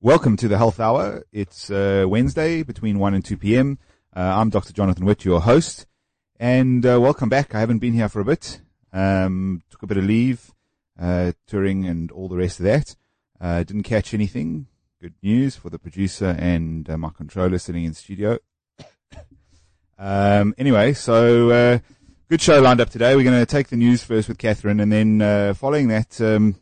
[0.00, 1.24] Welcome to the Health Hour.
[1.32, 3.80] It's uh, Wednesday between 1 and 2 p.m.
[4.14, 4.72] Uh, I'm Dr.
[4.72, 5.86] Jonathan Witt, your host.
[6.38, 7.52] And uh, welcome back.
[7.52, 8.60] I haven't been here for a bit.
[8.92, 10.52] Um, took a bit of leave,
[11.00, 12.94] uh, touring and all the rest of that.
[13.40, 14.68] Uh, didn't catch anything.
[15.00, 18.38] Good news for the producer and uh, my controller sitting in studio.
[19.98, 21.78] um, anyway, so uh,
[22.28, 23.16] good show lined up today.
[23.16, 26.54] We're going to take the news first with Catherine, and then uh, following that, um,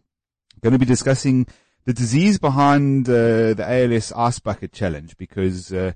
[0.62, 1.46] going to be discussing
[1.86, 5.92] the disease behind uh, the ALS Ice Bucket Challenge because uh,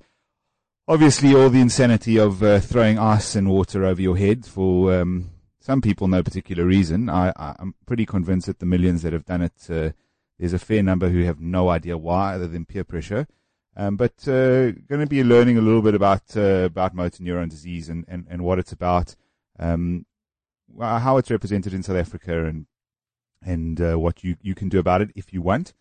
[0.86, 5.30] obviously all the insanity of uh, throwing ice and water over your head for um,
[5.58, 7.10] some people no particular reason.
[7.10, 9.90] I, I'm pretty convinced that the millions that have done it, uh,
[10.38, 13.26] there's a fair number who have no idea why other than peer pressure.
[13.76, 17.48] Um, but uh, going to be learning a little bit about uh, about motor neuron
[17.48, 19.16] disease and, and, and what it's about,
[19.58, 20.06] um,
[20.78, 22.66] how it's represented in South Africa, and
[23.42, 25.72] and uh, what you, you can do about it if you want.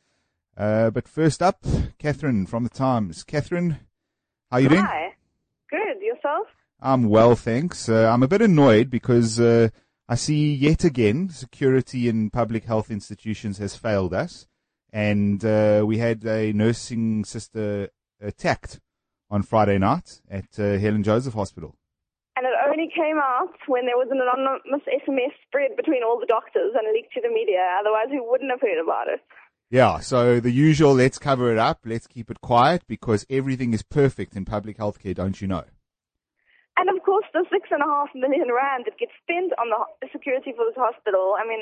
[0.60, 1.66] Uh, but first up,
[1.98, 3.24] Catherine from the Times.
[3.24, 3.80] Catherine,
[4.52, 4.84] how are you doing?
[4.84, 5.14] Hi.
[5.70, 6.02] Good.
[6.02, 6.48] Yourself?
[6.82, 7.88] I'm well, thanks.
[7.88, 9.70] Uh, I'm a bit annoyed because uh,
[10.10, 14.48] I see yet again security in public health institutions has failed us,
[14.92, 18.82] and uh, we had a nursing sister attacked
[19.30, 21.76] on Friday night at uh, Helen Joseph Hospital.
[22.36, 26.26] And it only came out when there was an anonymous SMS spread between all the
[26.26, 27.64] doctors and leaked to the media.
[27.80, 29.20] Otherwise, we wouldn't have heard about it.
[29.72, 33.84] Yeah, so the usual, let's cover it up, let's keep it quiet because everything is
[33.84, 35.66] perfect in public healthcare, don't you know?
[36.76, 39.70] And of course, the six and a half million rand that gets spent on
[40.02, 41.60] the security for this hospital, I mean,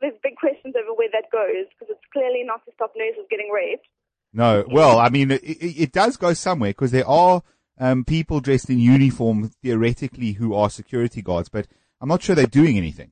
[0.00, 3.50] there's big questions over where that goes because it's clearly not to stop nurses getting
[3.52, 3.86] raped.
[4.32, 7.42] No, well, I mean, it, it does go somewhere because there are
[7.78, 11.66] um, people dressed in uniform theoretically who are security guards, but
[12.00, 13.10] I'm not sure they're doing anything.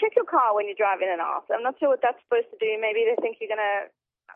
[0.00, 1.44] Check your car when you drive in and out.
[1.52, 2.80] I'm not sure what that's supposed to do.
[2.80, 3.88] Maybe they think you're gonna.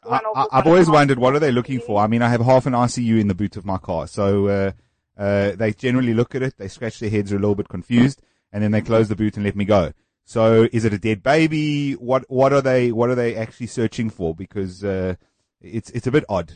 [0.05, 2.01] Run I, off I've always wondered what are they looking for.
[2.01, 4.73] I mean, I have half an ICU in the boot of my car, so uh,
[5.17, 8.23] uh, they generally look at it, they scratch their heads, are a little bit confused,
[8.53, 9.93] and then they close the boot and let me go.
[10.25, 11.93] So, is it a dead baby?
[11.95, 14.35] What what are they what are they actually searching for?
[14.35, 15.15] Because uh,
[15.61, 16.53] it's it's a bit odd.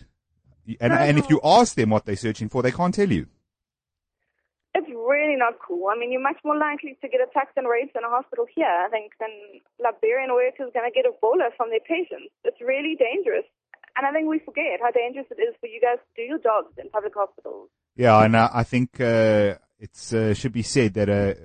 [0.80, 3.26] And and if you ask them what they're searching for, they can't tell you.
[5.32, 5.88] Really not cool.
[5.88, 8.66] I mean, you're much more likely to get attacked and raped in a hospital here,
[8.66, 9.30] I think, than
[9.80, 12.28] Liberian workers going to get Ebola from their patients.
[12.44, 13.48] It's really dangerous.
[13.96, 16.38] And I think we forget how dangerous it is for you guys to do your
[16.38, 17.70] jobs in public hospitals.
[17.96, 21.36] Yeah, and I think uh, it uh, should be said that a,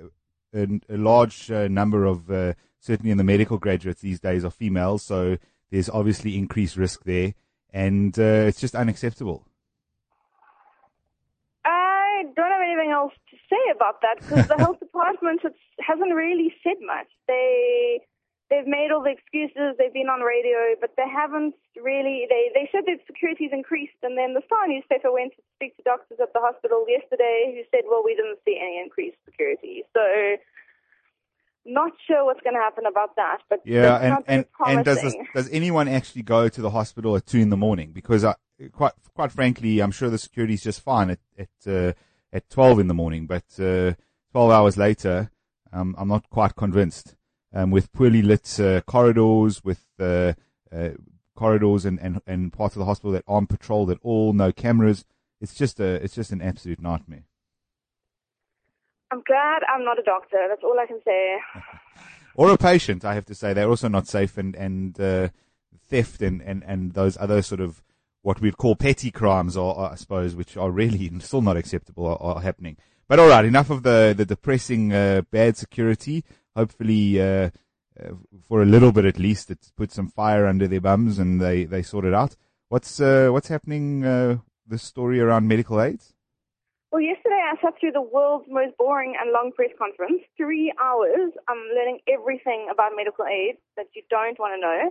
[0.52, 4.50] a, a large uh, number of, uh, certainly in the medical graduates these days, are
[4.50, 5.38] females, so
[5.70, 7.32] there's obviously increased risk there
[7.70, 9.46] and uh, it's just unacceptable.
[11.64, 15.40] I don't have anything else to say about that because the health department
[15.80, 17.08] hasn't really said much.
[17.26, 18.00] They
[18.50, 19.76] they've made all the excuses.
[19.78, 22.26] They've been on radio, but they haven't really.
[22.28, 25.82] They they said that security's increased, and then the Star newspaper went to speak to
[25.82, 30.02] doctors at the hospital yesterday who said, "Well, we didn't see any increased security." So
[31.68, 35.14] not sure what's going to happen about that, but yeah, and and, and does this,
[35.34, 37.92] does anyone actually go to the hospital at two in the morning?
[37.92, 38.34] Because I,
[38.72, 41.92] quite quite frankly, I'm sure the security is just fine at at uh,
[42.32, 43.94] at twelve in the morning, but uh,
[44.32, 45.30] twelve hours later,
[45.72, 47.14] um, I'm not quite convinced.
[47.52, 50.34] Um, with poorly lit uh, corridors, with uh,
[50.70, 50.90] uh,
[51.34, 55.04] corridors and, and and parts of the hospital that aren't patrolled at all, no cameras.
[55.40, 57.24] It's just a it's just an absolute nightmare.
[59.10, 60.38] I'm glad I'm not a doctor.
[60.48, 61.38] That's all I can say.
[62.34, 63.52] or a patient, I have to say.
[63.52, 65.28] They're also not safe and, and uh,
[65.88, 67.82] theft and, and, and those other sort of
[68.22, 72.20] what we'd call petty crimes, are, I suppose, which are really still not acceptable, are,
[72.20, 72.76] are happening.
[73.08, 76.24] But all right, enough of the, the depressing uh, bad security.
[76.54, 77.50] Hopefully, uh,
[77.98, 78.12] uh
[78.46, 81.64] for a little bit at least, it puts some fire under their bums and they,
[81.64, 82.36] they sort it out.
[82.68, 84.04] What's uh, what's happening?
[84.04, 86.12] Uh, the story around medical aids.
[86.92, 90.22] Well, yesterday I sat through the world's most boring and long press conference.
[90.36, 91.32] Three hours.
[91.48, 94.90] I'm learning everything about medical aid that you don't want to know.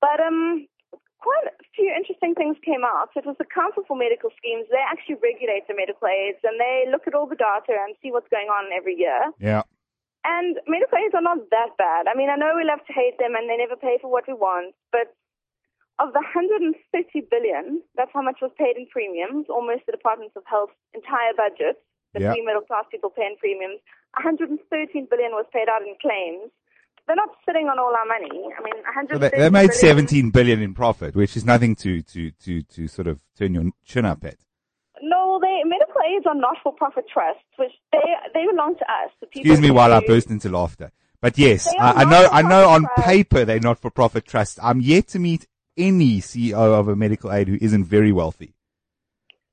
[0.00, 0.66] But um,
[1.20, 3.12] quite a few interesting things came out.
[3.12, 4.66] So it was the Council for Medical Schemes.
[4.72, 8.10] They actually regulate the medical aids and they look at all the data and see
[8.10, 9.30] what's going on every year.
[9.38, 9.62] Yeah.
[10.24, 12.08] And medical aids are not that bad.
[12.08, 14.28] I mean, I know we love to hate them and they never pay for what
[14.28, 15.16] we want, but
[16.00, 16.72] of the 130
[17.28, 21.76] billion, that's how much was paid in premiums, almost the Department of Health's entire budget
[22.14, 23.78] that we middle class people pay in premiums.
[24.18, 24.58] 113
[25.06, 26.50] billion was paid out in claims.
[27.06, 28.30] They're not sitting on all our money.
[28.30, 31.74] I mean, 113 so they, they made billion, 17 billion in profit, which is nothing
[31.76, 34.36] to, to, to, to sort of turn your chin up at.
[35.02, 37.98] No, they medical aids are not for profit trusts, which they
[38.34, 39.10] they belong to us.
[39.22, 40.92] Excuse me while I burst into laughter.
[41.22, 44.58] But yes, I, I know I know on paper they're not for profit trusts.
[44.62, 48.54] I'm yet to meet any CEO of a medical aid who isn't very wealthy.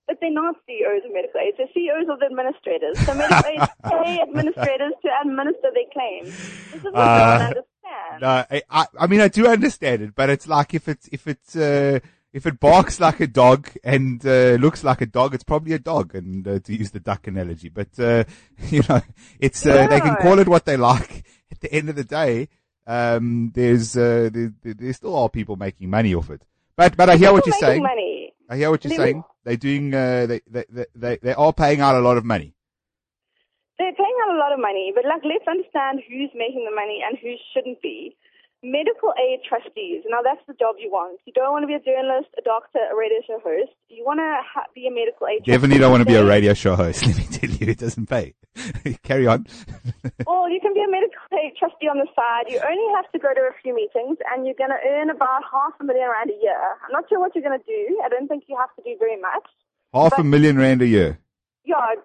[0.07, 1.57] But they're not CEOs of medical aids.
[1.57, 2.98] They're CEOs of the administrators.
[3.06, 6.30] So medical aids pay administrators to administer their claims.
[6.71, 8.21] This is what Uh, I don't understand.
[8.21, 8.27] No,
[8.71, 12.00] I, I, mean, I do understand it, but it's like if it's, if it's, uh,
[12.33, 15.80] if it barks like a dog and uh, looks like a dog, it's probably a
[15.80, 16.15] dog.
[16.15, 18.24] And uh, to use the duck analogy, but uh,
[18.69, 19.01] you know,
[19.39, 21.25] it's uh, they can call it what they like.
[21.51, 22.50] At the end of the day,
[22.86, 26.44] um, there's uh, there, there still are people making money off it.
[26.75, 27.81] But but I hear what you're saying.
[27.81, 28.33] Money.
[28.50, 29.24] I hear what you're They saying.
[29.48, 32.54] They're doing uh, they, they they they are paying out a lot of money.
[33.80, 37.00] They're paying out a lot of money, but like let's understand who's making the money
[37.08, 38.18] and who shouldn't be.
[38.63, 40.04] Medical aid trustees.
[40.09, 41.19] Now that's the job you want.
[41.25, 43.71] You don't want to be a journalist, a doctor, a radio show host.
[43.88, 45.45] You want to ha- be a medical aid.
[45.45, 47.06] Definitely don't want to be a radio show host.
[47.06, 48.33] Let me tell you, it doesn't pay.
[49.04, 49.45] Carry on.
[50.25, 52.51] Well, you can be a medical aid trustee on the side.
[52.51, 55.44] You only have to go to a few meetings, and you're going to earn about
[55.50, 56.57] half a million rand a year.
[56.83, 58.01] I'm not sure what you're going to do.
[58.03, 59.45] I don't think you have to do very much.
[59.94, 61.19] Half a million rand a year.
[61.63, 61.95] Yeah.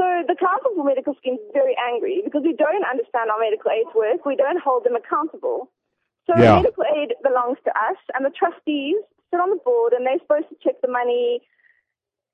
[0.00, 3.68] So the Council for Medical Schemes is very angry because we don't understand our medical
[3.68, 4.24] aids work.
[4.24, 5.68] We don't hold them accountable.
[6.24, 6.56] So Yeah.
[6.56, 8.96] medical aid belongs to us, and the trustees
[9.28, 11.42] sit on the board, and they're supposed to check the money.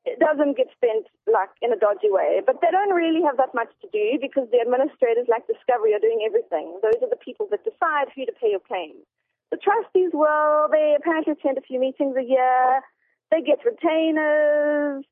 [0.04, 3.52] It doesn't get spent like in a dodgy way, but they don't really have that
[3.52, 6.78] much to do because the administrators, like Discovery, are doing everything.
[6.82, 9.04] Those are the people that decide who to pay your claims.
[9.50, 12.84] The trustees, well, they apparently attend a few meetings a year.
[13.32, 15.04] They get retainers.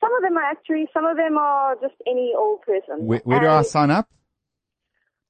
[0.00, 0.88] Some of them are actuaries.
[0.92, 3.06] Some of them are just any old person.
[3.06, 4.08] Where, where do I sign up?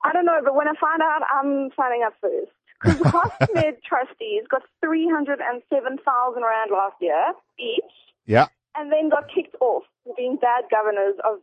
[0.05, 2.53] I don't know, but when I find out, I'm signing up first.
[2.81, 7.83] Because the Hosmed trustees got 307,000 Rand last year each,
[8.27, 8.47] Yeah.
[8.77, 11.41] and then got kicked off for being bad governors of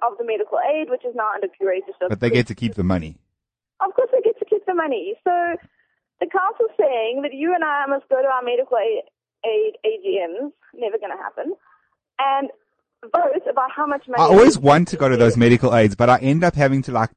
[0.00, 2.08] of the medical aid, which is now under curatorship.
[2.08, 3.16] But they get to keep the money.
[3.80, 5.14] Of course, they get to keep the money.
[5.22, 5.30] So
[6.20, 9.02] the council's saying that you and I must go to our medical aid,
[9.44, 11.54] aid AGMs, never going to happen,
[12.18, 12.50] and
[13.02, 14.22] vote about how much money.
[14.22, 16.92] I always want to go to those medical aids, but I end up having to
[16.92, 17.10] like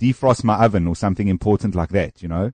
[0.00, 2.52] defrost my oven or something important like that, you know?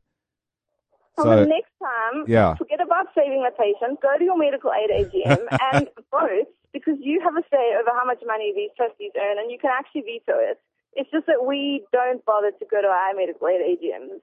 [1.19, 2.55] So, So, the next time, yeah.
[2.55, 7.21] forget about saving the patient, go to your medical aid AGM and vote because you
[7.23, 10.39] have a say over how much money these trustees earn and you can actually veto
[10.39, 10.59] it.
[10.95, 14.21] It's just that we don't bother to go to our medical aid AGMs,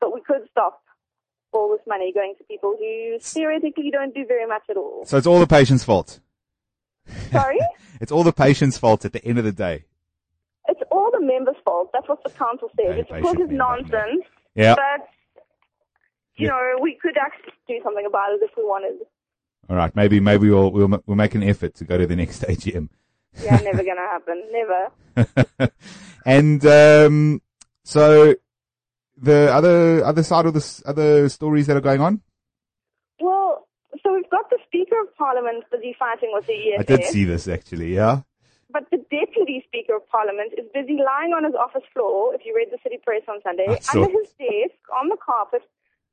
[0.00, 0.82] but we could stop
[1.52, 5.04] all this money going to people who theoretically don't do very much at all.
[5.06, 6.20] So it's all the patient's fault.
[7.32, 7.58] Sorry?
[8.00, 9.84] It's all the patient's fault at the end of the day.
[10.68, 11.90] It's all the members' fault.
[11.92, 12.90] That's what the council says.
[12.90, 14.22] Okay, It's patient it's nonsense,
[14.54, 14.76] Yeah.
[14.76, 15.08] but
[16.36, 16.50] you Yeah.
[16.50, 18.98] know we could actually do something about it if we wanted.
[19.68, 19.94] All right.
[19.96, 22.88] Maybe, maybe we'll, we'll, we'll make an effort to go to the next AGM.
[23.42, 24.44] Yeah, never gonna happen.
[24.52, 25.70] Never.
[26.24, 27.42] and, um,
[27.82, 28.36] so
[29.16, 32.20] the other, other side of the other stories that are going on?
[33.20, 33.66] Well,
[34.04, 34.58] so we've got the
[34.98, 37.94] Speaker of Parliament busy fighting with the EFF, I did see this actually.
[37.94, 38.20] Yeah.
[38.70, 42.54] but the Deputy Speaker of Parliament is busy lying on his office floor, if you
[42.54, 45.62] read the City Press on Sunday, saw under his desk, on the carpet,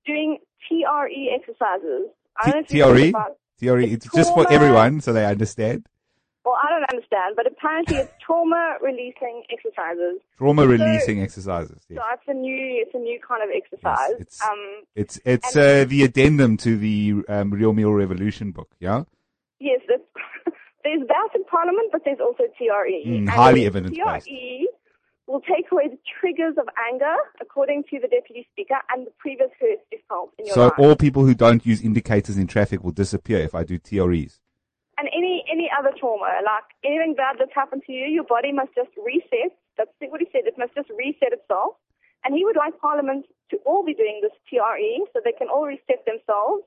[0.06, 0.38] doing
[0.68, 2.10] TRE exercises.
[2.38, 3.10] I don't know if T- TRE?
[3.10, 5.88] about- Theory, it's just for everyone so they understand.
[6.46, 10.22] Well, I don't understand, but apparently it's trauma releasing exercises.
[10.38, 11.82] Trauma releasing exercises.
[11.88, 12.04] So Yes.
[12.14, 14.12] it's a new, it's a new kind of exercise.
[14.22, 18.70] it's- um, It's, it's, uh, the addendum to the, um, Real Meal Revolution book.
[18.80, 19.06] Yeah.
[19.60, 20.02] Yes, there's,
[20.84, 23.04] there's that in Parliament, but there's also TRE.
[23.08, 24.28] Mm, highly evidence-based.
[24.28, 24.68] TRE
[25.26, 29.50] will take away the triggers of anger, according to the Deputy Speaker, and the previous
[29.60, 30.74] hurt felt in your So life.
[30.78, 34.40] all people who don't use indicators in traffic will disappear if I do TREs.
[34.98, 38.74] And any any other trauma, like anything bad that's happened to you, your body must
[38.76, 39.52] just reset.
[39.78, 40.48] That's what he said.
[40.48, 41.76] It must just reset itself.
[42.24, 45.68] And he would like Parliament to all be doing this TRE so they can all
[45.68, 46.64] reset themselves.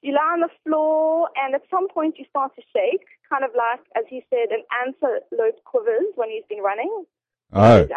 [0.00, 3.50] You lie on the floor, and at some point you start to shake, kind of
[3.56, 7.04] like, as he said, an antelope quivers when he's been running.
[7.52, 7.88] Oh.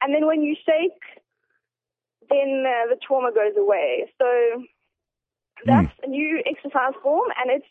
[0.00, 1.02] And then when you shake,
[2.30, 4.10] then uh, the trauma goes away.
[4.18, 4.64] So
[5.66, 7.66] that's a new exercise form, and it's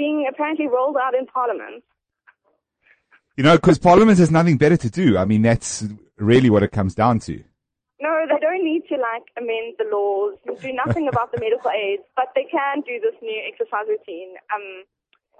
[0.00, 1.84] being apparently rolled out in Parliament.
[3.36, 5.18] you know, because Parliament has nothing better to do.
[5.18, 5.84] I mean, that's
[6.16, 7.34] really what it comes down to.
[8.00, 11.70] No, they don't need to like amend the laws, and do nothing about the medical
[11.70, 14.30] aids, but they can do this new exercise routine.
[14.54, 14.84] Um,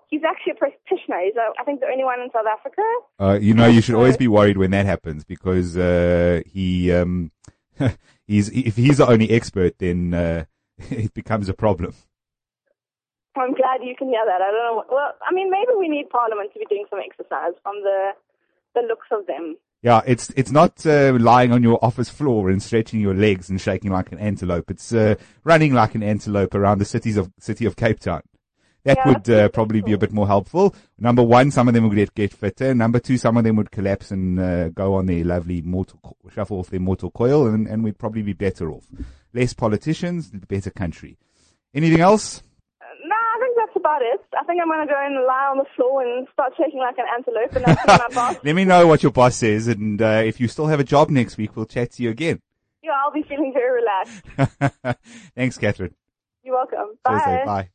[0.08, 1.20] he's actually a practitioner.
[1.24, 2.82] He's, uh, I think, the only one in South Africa.
[3.18, 7.32] Uh, you know, you should always be worried when that happens because uh, he um,
[8.26, 10.44] he's if he's the only expert, then uh,
[10.90, 11.94] it becomes a problem.
[13.40, 14.40] I'm glad you can hear that.
[14.40, 14.84] I don't know.
[14.90, 18.10] Well, I mean, maybe we need Parliament to be doing some exercise from the
[18.74, 19.56] the looks of them.
[19.82, 23.60] Yeah, it's it's not uh, lying on your office floor and stretching your legs and
[23.60, 24.70] shaking like an antelope.
[24.70, 28.22] It's uh, running like an antelope around the cities of city of Cape Town.
[28.84, 30.74] That Yeah, would uh, probably be a bit more helpful.
[30.98, 32.74] Number one, some of them would get, get fitter.
[32.74, 36.16] Number two, some of them would collapse and uh, go on their lovely mortal co-
[36.32, 38.86] shuffle off their mortal coil, and, and we'd probably be better off.
[39.34, 41.18] Less politicians, better country.
[41.74, 42.42] Anything else?
[43.90, 44.38] I think about it.
[44.38, 46.96] I think I'm going to go and lie on the floor and start shaking like
[46.98, 48.36] an antelope and my boss.
[48.42, 51.10] Let me know what your boss says, and uh, if you still have a job
[51.10, 52.40] next week, we'll chat to you again.
[52.82, 54.98] Yeah, I'll be feeling very relaxed.
[55.34, 55.94] Thanks, Catherine.
[56.42, 56.96] You're welcome.
[57.06, 57.44] Thursday.
[57.44, 57.62] Bye.
[57.62, 57.70] Bye.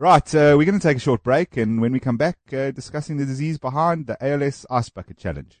[0.00, 2.70] Right, uh, we're going to take a short break, and when we come back, uh,
[2.70, 5.60] discussing the disease behind the ALS Ice Bucket Challenge.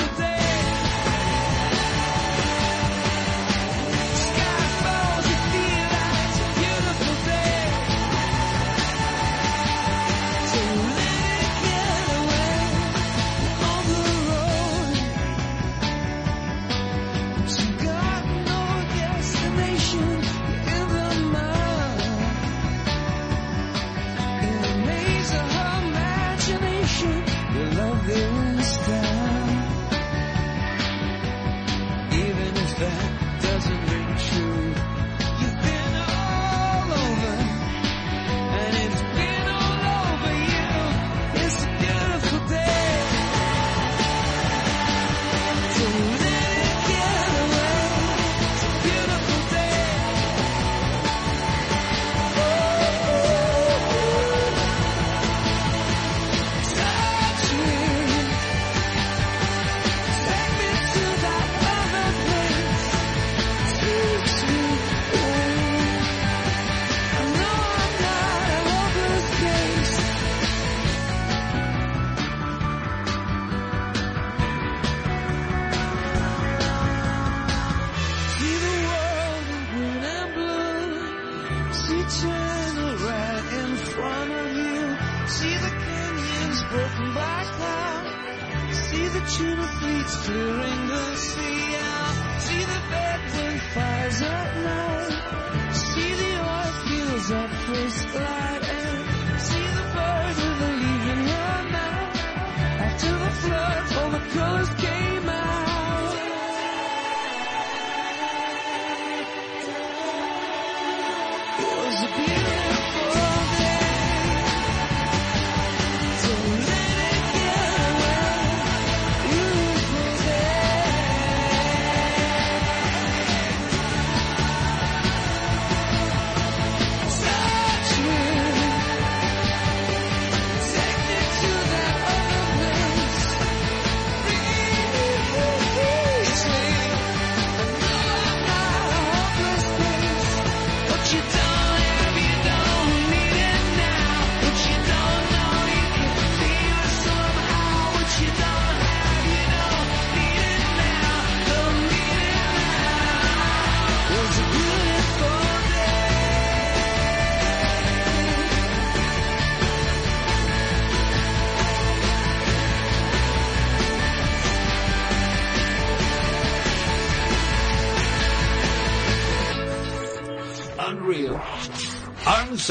[90.51, 91.20] clearing the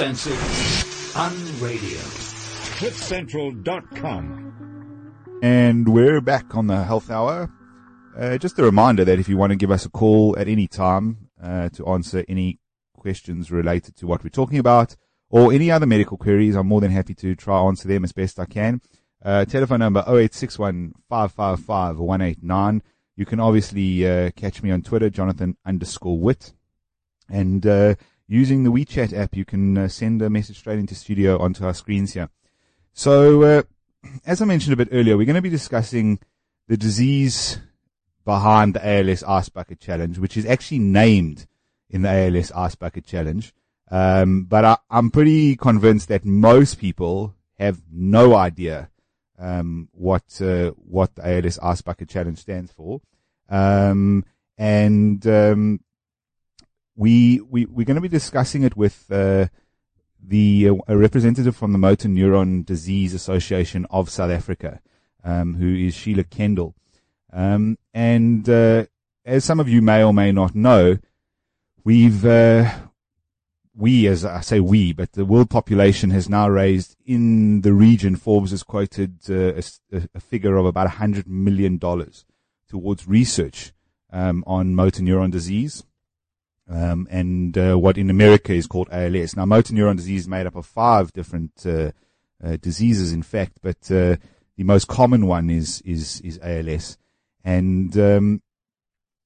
[0.00, 0.32] Uncensored.
[1.12, 2.00] Unradio.
[2.78, 5.12] cliffcentral.com.
[5.42, 7.50] And we're back on the Health Hour.
[8.16, 10.66] Uh, just a reminder that if you want to give us a call at any
[10.66, 12.60] time uh, to answer any
[12.94, 14.96] questions related to what we're talking about
[15.28, 18.40] or any other medical queries, I'm more than happy to try answer them as best
[18.40, 18.80] I can.
[19.22, 22.82] Uh, telephone number 0861 555 189.
[23.16, 26.54] You can obviously uh, catch me on Twitter, Jonathan underscore Witt,
[27.28, 27.96] and uh,
[28.30, 31.74] using the WeChat app, you can uh, send a message straight into studio onto our
[31.74, 32.30] screens here.
[32.92, 33.62] So, uh,
[34.24, 36.20] as I mentioned a bit earlier, we're going to be discussing
[36.68, 37.58] the disease
[38.24, 41.48] behind the ALS Ice Bucket Challenge, which is actually named
[41.90, 43.52] in the ALS Ice Bucket Challenge.
[43.90, 48.90] Um, but I, I'm pretty convinced that most people have no idea
[49.40, 53.00] um, what uh, what the ALS Ice Bucket Challenge stands for,
[53.48, 54.24] um,
[54.56, 55.80] and um,
[57.00, 59.46] we we we're going to be discussing it with uh,
[60.22, 64.82] the uh, a representative from the Motor Neuron Disease Association of South Africa,
[65.24, 66.74] um, who is Sheila Kendall,
[67.32, 68.84] um, and uh,
[69.24, 70.98] as some of you may or may not know,
[71.84, 72.70] we've uh,
[73.74, 78.14] we, as I say we, but the world population has now raised in the region,
[78.14, 81.78] Forbes has quoted uh, a, a, figure of about $100 million
[82.68, 83.72] towards research
[84.12, 85.84] um, on motor neuron disease
[86.70, 89.36] um, and uh, what in America is called ALS.
[89.36, 91.90] Now, motor neuron disease is made up of five different uh,
[92.42, 94.16] uh diseases, in fact, but uh,
[94.56, 96.96] the most common one is, is, is ALS.
[97.44, 98.42] And um,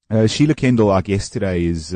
[0.09, 1.93] uh, Sheila Kendall, our guest today, is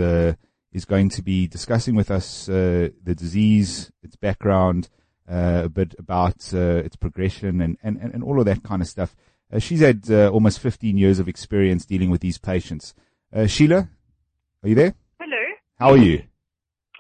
[0.72, 4.89] is going to be discussing with us uh, the disease, its background,
[5.29, 8.88] uh, a bit about uh, its progression, and, and, and all of that kind of
[8.88, 9.15] stuff.
[9.51, 12.94] Uh, she's had uh, almost 15 years of experience dealing with these patients.
[13.34, 13.89] Uh, Sheila,
[14.63, 14.96] are you there?
[15.79, 16.24] How are you?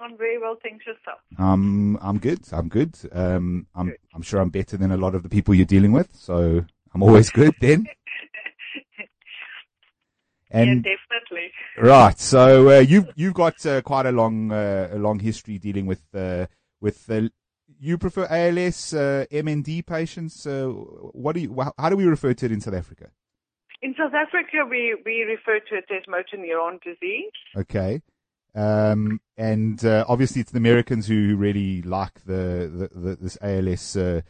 [0.01, 1.19] I'm very well, thanks yourself.
[1.37, 2.39] Um, I'm good.
[2.53, 2.95] I'm good.
[3.11, 3.97] Um, I'm good.
[4.15, 7.03] I'm sure I'm better than a lot of the people you're dealing with, so I'm
[7.03, 7.85] always good then.
[10.51, 11.51] And yeah, definitely.
[11.77, 12.19] Right.
[12.19, 16.01] So uh, you've you've got uh, quite a long uh, a long history dealing with
[16.15, 16.47] uh,
[16.81, 17.07] with
[17.79, 20.47] you prefer ALS uh, MND patients.
[20.47, 23.11] Uh, what do you how do we refer to it in South Africa?
[23.83, 27.31] In South Africa, we we refer to it as motor neuron disease.
[27.55, 28.01] Okay.
[28.55, 34.23] Um, and obviously, it's the Americans who really like the, the, the this ALS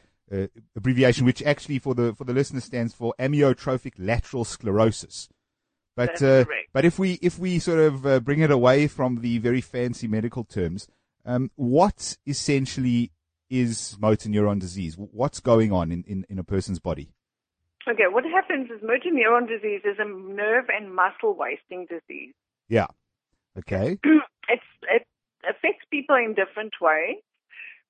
[0.75, 5.29] abbreviation, which actually for the for the listener stands for amyotrophic lateral sclerosis.
[5.95, 9.37] But uh, but if we if we sort of uh, bring it away from the
[9.39, 10.87] very fancy medical terms,
[11.25, 13.11] um, what essentially
[13.49, 14.95] is motor neuron disease?
[14.97, 17.09] What's going on in, in, in a person's body?
[17.89, 22.33] Okay, what happens is motor neuron disease is a nerve and muscle wasting disease.
[22.67, 22.87] Yeah.
[23.59, 23.97] Okay.
[24.49, 25.05] it's, it
[25.47, 27.17] affects people in different ways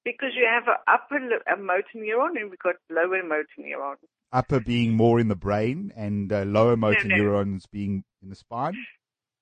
[0.06, 3.96] because you have an upper a motor neuron and we've got lower motor neuron
[4.32, 7.24] upper being more in the brain and uh, lower motor no, no.
[7.24, 8.76] neurons being in the spine?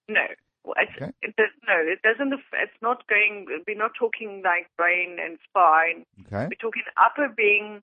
[0.07, 0.25] No.
[0.67, 1.11] Okay.
[1.21, 2.33] it does, no, it doesn't.
[2.33, 3.47] It's not going.
[3.65, 6.03] We're not talking like brain and spine.
[6.25, 6.47] Okay.
[6.49, 7.81] We're talking upper being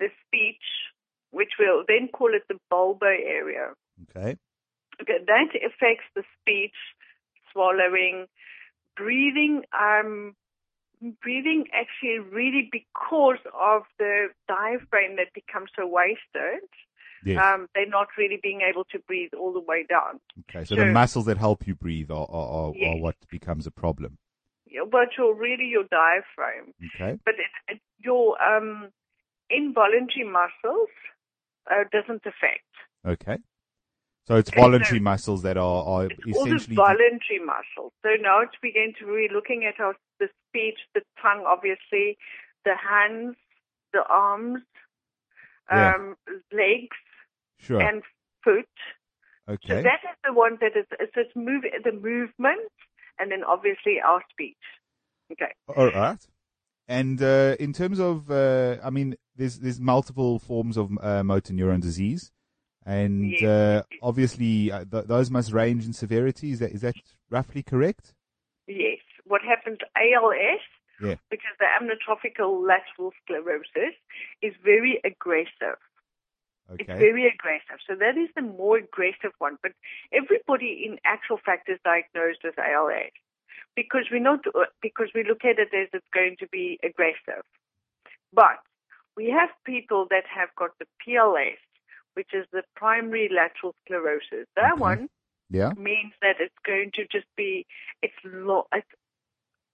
[0.00, 0.62] the speech,
[1.30, 3.74] which we'll then call it the bulbar area.
[4.10, 4.36] Okay.
[5.00, 5.18] Okay.
[5.24, 6.74] That affects the speech,
[7.56, 8.26] swallowing,
[8.96, 9.62] breathing.
[9.72, 10.36] Um,
[11.22, 16.68] breathing actually really because of the diaphragm that becomes so wasted.
[17.24, 17.42] Yes.
[17.42, 20.20] Um, they're not really being able to breathe all the way down.
[20.48, 22.94] Okay, so, so the muscles that help you breathe are, are, are, yes.
[22.94, 24.18] are what becomes a problem.
[24.66, 26.72] Yeah, but you're really your diaphragm.
[26.94, 27.18] Okay.
[27.24, 28.90] But it, it, your um,
[29.50, 30.88] involuntary muscles
[31.70, 32.70] uh, doesn't affect.
[33.06, 33.38] Okay.
[34.26, 37.92] So it's voluntary so muscles that are, are essentially all the voluntary muscles.
[38.02, 42.18] So now we're going to be looking at our the speech, the tongue, obviously,
[42.64, 43.36] the hands,
[43.92, 44.62] the arms,
[45.70, 45.94] yeah.
[45.94, 46.16] um,
[46.52, 46.96] legs,
[47.60, 47.80] sure.
[47.80, 48.02] and
[48.42, 48.66] foot.
[49.48, 49.68] Okay.
[49.68, 52.72] So that is the one that is so it's move the movement,
[53.20, 54.56] and then obviously our speech.
[55.30, 55.52] Okay.
[55.76, 56.26] All right.
[56.88, 61.52] And uh, in terms of, uh, I mean, there's there's multiple forms of uh, motor
[61.52, 62.32] neuron disease.
[62.86, 63.42] And yes.
[63.42, 66.52] uh, obviously, uh, th- those must range in severity.
[66.52, 66.94] Is that is that
[67.30, 68.14] roughly correct?
[68.68, 69.00] Yes.
[69.24, 70.62] What happens ALS,
[71.02, 71.16] yeah.
[71.28, 73.94] which is the amyotrophic lateral sclerosis,
[74.40, 75.82] is very aggressive.
[76.70, 76.84] Okay.
[76.84, 77.78] It's very aggressive.
[77.88, 79.58] So that is the more aggressive one.
[79.62, 79.72] But
[80.12, 83.10] everybody, in actual fact, is diagnosed as ALS
[83.74, 84.40] because we not
[84.80, 87.42] because we look at it as it's going to be aggressive.
[88.32, 88.58] But
[89.16, 91.58] we have people that have got the PLS,
[92.16, 94.48] which is the primary lateral sclerosis.
[94.56, 94.80] That okay.
[94.80, 95.08] one
[95.50, 95.72] yeah.
[95.76, 97.66] means that it's going to just be
[98.02, 98.88] it's lo- it's,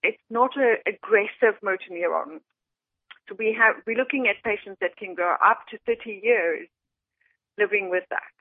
[0.02, 2.40] it's not an aggressive motor neuron.
[3.28, 6.68] So we have we're looking at patients that can go up to 30 years
[7.57, 8.33] living with that.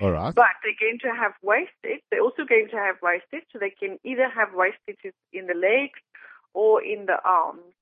[0.00, 0.34] All right.
[0.34, 2.02] But they're going to have wastage.
[2.10, 4.98] They're also going to have wastage, so they can either have wastage
[5.32, 6.00] in the legs
[6.54, 7.74] or in the arms.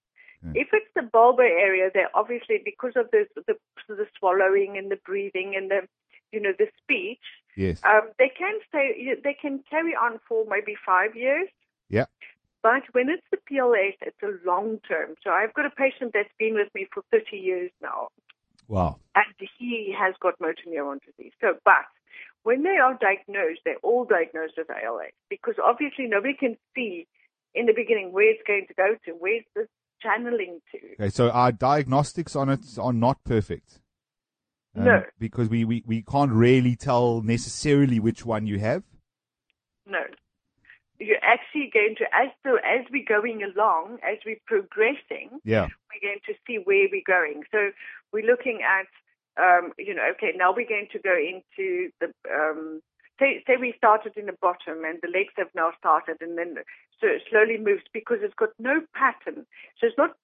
[0.54, 3.54] If it's the bulbar area, they obviously because of the, the
[3.88, 5.80] the swallowing and the breathing and the
[6.32, 7.20] you know the speech,
[7.56, 7.80] Yes.
[7.84, 9.16] Um, they can stay.
[9.22, 11.48] They can carry on for maybe five years.
[11.88, 12.06] Yeah.
[12.62, 15.14] But when it's the PLS, it's a long term.
[15.24, 18.08] So I've got a patient that's been with me for 30 years now,
[18.68, 18.98] Wow.
[19.14, 19.24] and
[19.58, 21.32] he has got motor neuron disease.
[21.40, 21.88] So, but
[22.42, 27.06] when they are diagnosed, they're all diagnosed with ALS because obviously nobody can see
[27.54, 29.66] in the beginning where it's going to go to, where's the
[30.02, 30.78] channeling to.
[30.94, 33.80] Okay, so our diagnostics on it are not perfect.
[34.76, 35.02] Um, No.
[35.18, 38.82] Because we, we, we can't really tell necessarily which one you have.
[39.86, 40.02] No.
[40.98, 45.66] You're actually going to, as so as we're going along, as we're progressing, Yeah.
[45.88, 47.42] we're going to see where we're going.
[47.50, 47.70] So
[48.12, 48.86] we're looking at,
[49.42, 52.82] um, you know, okay, now we're going to go into the, um,
[53.18, 56.56] say, say we started in the bottom and the legs have now started and then
[57.00, 59.46] so it slowly moves because it's got no pattern.
[59.78, 60.16] So it's not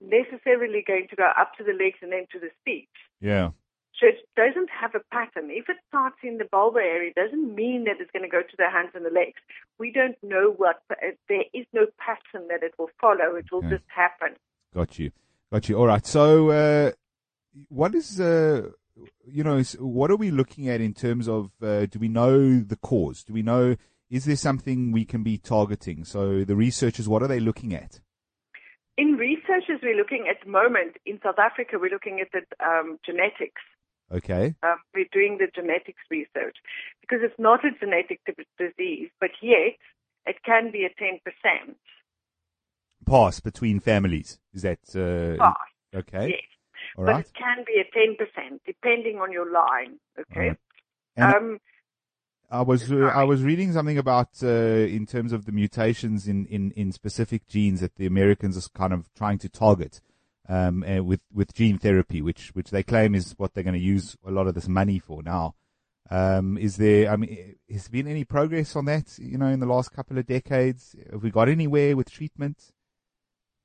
[0.00, 2.88] necessarily going to go up to the legs and then to the feet.
[3.20, 3.50] Yeah.
[3.98, 5.48] So it doesn't have a pattern.
[5.50, 8.42] If it starts in the bulbar area, it doesn't mean that it's going to go
[8.42, 9.40] to the hands and the legs.
[9.78, 10.82] We don't know what,
[11.28, 13.36] there is no pattern that it will follow.
[13.36, 13.70] It will Okay.
[13.70, 14.36] just happen.
[14.74, 15.12] Got you.
[15.50, 15.78] Got you.
[15.78, 16.04] All right.
[16.04, 16.92] So, uh,
[17.68, 18.68] what is, uh,
[19.26, 22.76] you know, what are we looking at in terms of, uh, do we know the
[22.76, 23.24] cause?
[23.24, 23.76] Do we know,
[24.10, 26.04] is there something we can be targeting?
[26.04, 28.00] So the researchers, what are they looking at?
[28.98, 32.42] In research, as we're looking at the moment in South Africa, we're looking at the
[32.64, 33.60] um, genetics.
[34.10, 34.54] Okay.
[34.62, 36.56] Um, we're doing the genetics research
[37.00, 38.20] because it's not a genetic
[38.58, 39.74] disease, but yet
[40.26, 41.74] it can be a 10%
[43.06, 44.38] Pass between families.
[44.52, 45.56] Is that, uh, pass.
[45.94, 46.28] okay.
[46.30, 46.40] Yes.
[46.96, 47.24] All but right.
[47.26, 47.84] it can be a
[48.50, 49.98] 10% depending on your line.
[50.18, 50.40] Okay.
[50.40, 50.58] Alright.
[51.16, 51.58] And- Um,
[52.50, 56.46] I was uh, I was reading something about uh, in terms of the mutations in,
[56.46, 60.00] in, in specific genes that the Americans are kind of trying to target
[60.48, 63.80] um, uh, with with gene therapy, which which they claim is what they're going to
[63.80, 65.54] use a lot of this money for now.
[66.08, 67.10] Um, is there?
[67.10, 69.18] I mean, has there been any progress on that?
[69.18, 72.70] You know, in the last couple of decades, have we got anywhere with treatment?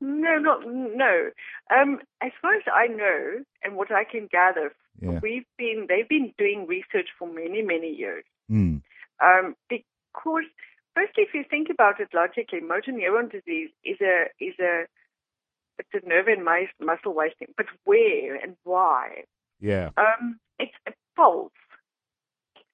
[0.01, 1.29] no, not no.
[1.69, 5.19] Um, as far as I know, and what I can gather, Yeah.
[5.21, 8.23] we've been they've been doing research for many many years.
[8.51, 8.81] Mm.
[9.23, 10.45] Um, because
[10.95, 14.85] firstly, if you think about it logically, motor neuron disease is a is a
[15.79, 17.47] it's a nerve and mus- muscle wasting.
[17.57, 19.23] But where and why?
[19.59, 19.89] Yeah.
[19.97, 21.51] Um, it's a pulse.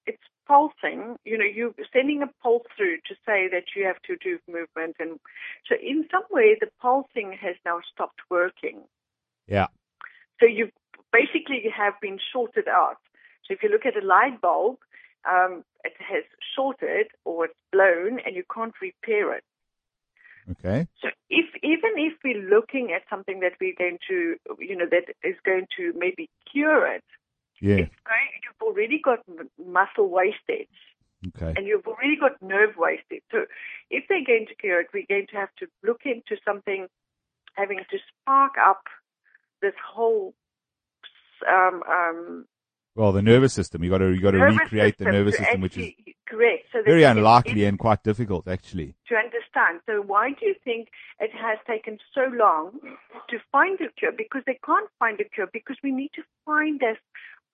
[0.06, 1.16] It's pulsing.
[1.24, 4.96] You know, you're sending a pulse through to say that you have to do movement,
[4.98, 5.20] and
[5.68, 8.80] so in some way, the pulsing has now stopped working.
[9.46, 9.66] Yeah.
[10.40, 10.70] So you
[11.12, 12.98] basically have been shorted out.
[13.44, 14.78] So if you look at a light bulb,
[15.28, 16.24] um, it has
[16.56, 19.44] shorted or it's blown, and you can't repair it.
[20.50, 20.86] Okay.
[21.02, 25.14] So if even if we're looking at something that we're going to, you know, that
[25.22, 27.04] is going to maybe cure it,
[27.60, 27.76] Yeah.
[27.76, 29.20] it's going, you've already got
[29.58, 30.68] muscle wastage
[31.26, 31.52] Okay.
[31.56, 33.22] and you've already got nerve wastage.
[33.30, 33.46] So
[33.90, 36.86] if they're going to cure it, we're going to have to look into something
[37.54, 38.82] having to spark up
[39.60, 40.34] this whole
[41.48, 42.46] um, um,
[42.98, 43.84] Well, the nervous system.
[43.84, 45.92] You got to you got to recreate the nervous system, which is
[46.26, 46.64] correct.
[46.72, 48.96] So very unlikely and quite difficult, actually.
[49.08, 49.80] to understand.
[49.86, 50.88] So why do you think
[51.20, 52.72] it has taken so long
[53.30, 54.10] to find a cure?
[54.10, 56.96] Because they can't find a cure because we need to find this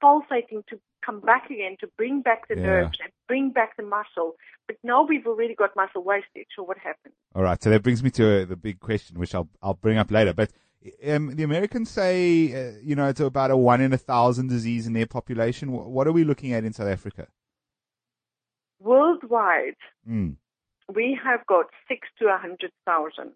[0.01, 2.63] pulsating to come back again, to bring back the Yeah.
[2.63, 4.37] nerves and bring back the muscle.
[4.67, 6.49] But now we've already got muscle wastage.
[6.57, 7.15] So what happens?
[7.35, 9.99] All right, so that brings me to uh, the big question, which I'll I'll bring
[9.99, 10.33] up later.
[10.33, 10.51] But
[11.07, 14.87] um, the Americans say, uh, you know, it's about a one in a thousand disease
[14.87, 15.69] in their population.
[15.71, 17.27] Wh- What are we looking at in South Africa?
[18.81, 19.77] Worldwide,
[20.09, 20.37] Mm.
[20.95, 23.33] we have got six to a hundred thousand.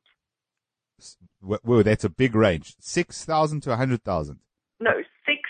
[1.41, 2.75] Wh- Whoa, that's a big range.
[2.81, 4.41] Six thousand to a hundred thousand.
[4.81, 4.93] No,
[5.25, 5.41] six,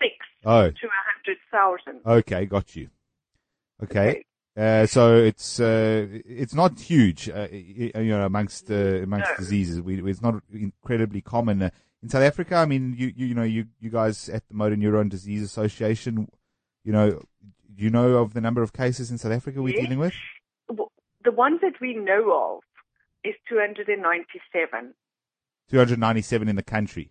[0.00, 2.00] six Oh, to a hundred thousand.
[2.06, 2.88] okay, got you.
[3.82, 4.24] Okay,
[4.58, 9.36] uh, so it's uh, it's not huge, uh, y- you know, amongst uh, amongst No.
[9.38, 9.80] diseases.
[9.80, 11.70] We, it's not incredibly common uh,
[12.02, 12.56] in South Africa.
[12.56, 16.28] I mean, you you, you know, you you guys at the Motor Neuron Disease Association,
[16.84, 17.10] you know,
[17.74, 19.84] do you know of the number of cases in South Africa we're Yes.
[19.84, 20.14] dealing with?
[21.24, 22.62] The ones that we know of
[23.24, 24.94] is 297
[25.70, 27.10] Two hundred ninety-seven in the country.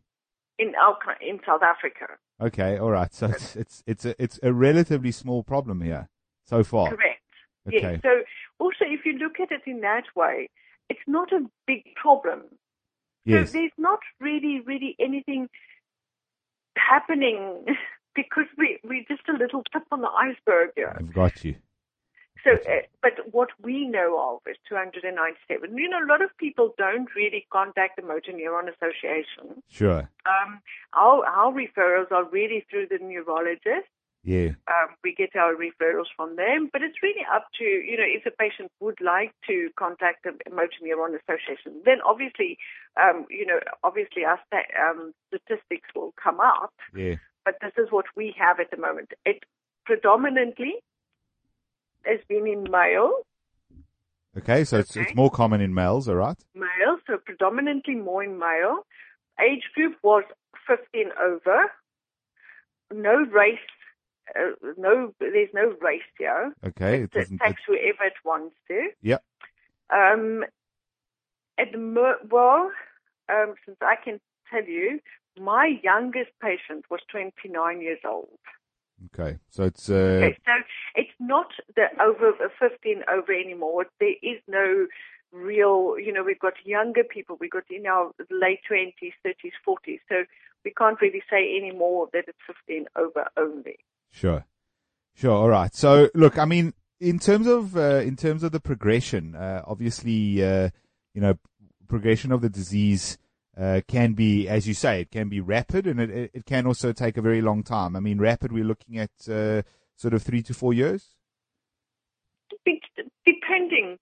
[0.58, 2.18] in our, in South Africa.
[2.42, 3.14] Okay, all right.
[3.14, 6.10] So it's it's it's a it's a relatively small problem here
[6.46, 6.90] so far.
[6.90, 7.17] Correct.
[7.68, 7.80] Okay.
[7.82, 8.00] Yes.
[8.02, 8.24] So
[8.60, 10.50] also, if you look at it in that way,
[10.90, 12.44] it's not a big problem.
[13.26, 13.52] Yes.
[13.52, 15.50] So there's not really, really anything
[16.78, 17.66] happening
[18.16, 20.96] because we we're just a little tip on the iceberg here.
[20.98, 21.56] I've got you.
[22.44, 25.78] So, uh, but what we know of is 297.
[25.78, 29.62] You know, a lot of people don't really contact the Motor Neuron Association.
[29.70, 30.10] Sure.
[30.26, 30.62] Um,
[30.94, 33.90] our, our referrals are really through the neurologist.
[34.24, 34.50] Yeah.
[34.68, 38.24] um, we get our referrals from them, but it's really up to, you know, if
[38.26, 42.58] the patient would like to contact the Motor Neuron Association, then obviously,
[43.02, 47.16] um, you know, obviously our sta- um, statistics will come up, Yeah.
[47.46, 49.14] but this is what we have at the moment.
[49.26, 49.44] It
[49.86, 50.76] predominantly
[52.06, 53.22] has been in male,
[54.38, 54.66] Okay.
[54.66, 55.02] So it's, Okay.
[55.08, 56.38] it's more common in males, all right?
[56.54, 58.86] male, so predominantly more in male.
[59.40, 60.24] Age group was
[60.68, 61.72] 15 over.
[62.94, 63.58] No race,
[64.36, 66.54] uh, no, there's no race here.
[66.66, 67.04] Okay.
[67.04, 68.90] It It takes whoever it wants to.
[69.02, 69.24] Yep.
[69.90, 70.44] Um,
[71.58, 72.72] at the mo- well,
[73.30, 74.20] um, since I can
[74.52, 75.00] tell you,
[75.40, 78.40] my youngest patient was 29 years old.
[79.14, 79.38] okay.
[79.50, 80.52] So it's, uh, Okay, so
[80.96, 83.86] it's not the over uh, 15 over anymore.
[84.00, 84.88] There is no
[85.32, 90.00] real, you know, we've got younger people, we've got in our late 20s, 30s, 40s.
[90.10, 90.24] So
[90.66, 93.78] we can't really say anymore that it's 15 over only.
[94.18, 94.46] Sure.
[95.14, 95.36] Sure.
[95.36, 95.76] All right.
[95.76, 100.44] So look, I mean, in terms of, uh, in terms of the progression, uh, obviously,
[100.44, 100.70] uh,
[101.14, 101.36] you know,
[101.88, 103.20] progression of the disease,
[103.56, 106.92] uh, can be, as you say, it can be rapid and it, it, can also
[106.92, 107.96] take a very long time.
[107.96, 109.62] I mean, rapid, we're looking at, uh,
[109.96, 111.10] sort of three to four years.
[112.66, 114.00] Depending,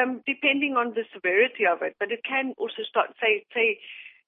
[0.00, 3.78] um, depending on the severity of it, but it can also start, say, say,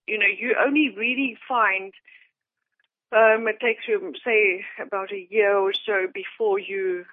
[0.09, 1.93] you know, you only really find
[3.13, 7.05] um, it takes you, say, about a year or so before you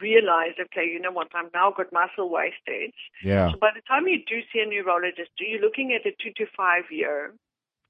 [0.00, 2.94] realize, okay, you know what, I've now got muscle wastage.
[3.24, 3.52] Yeah.
[3.52, 6.50] So by the time you do see a neurologist, you're looking at a two to
[6.56, 7.34] five year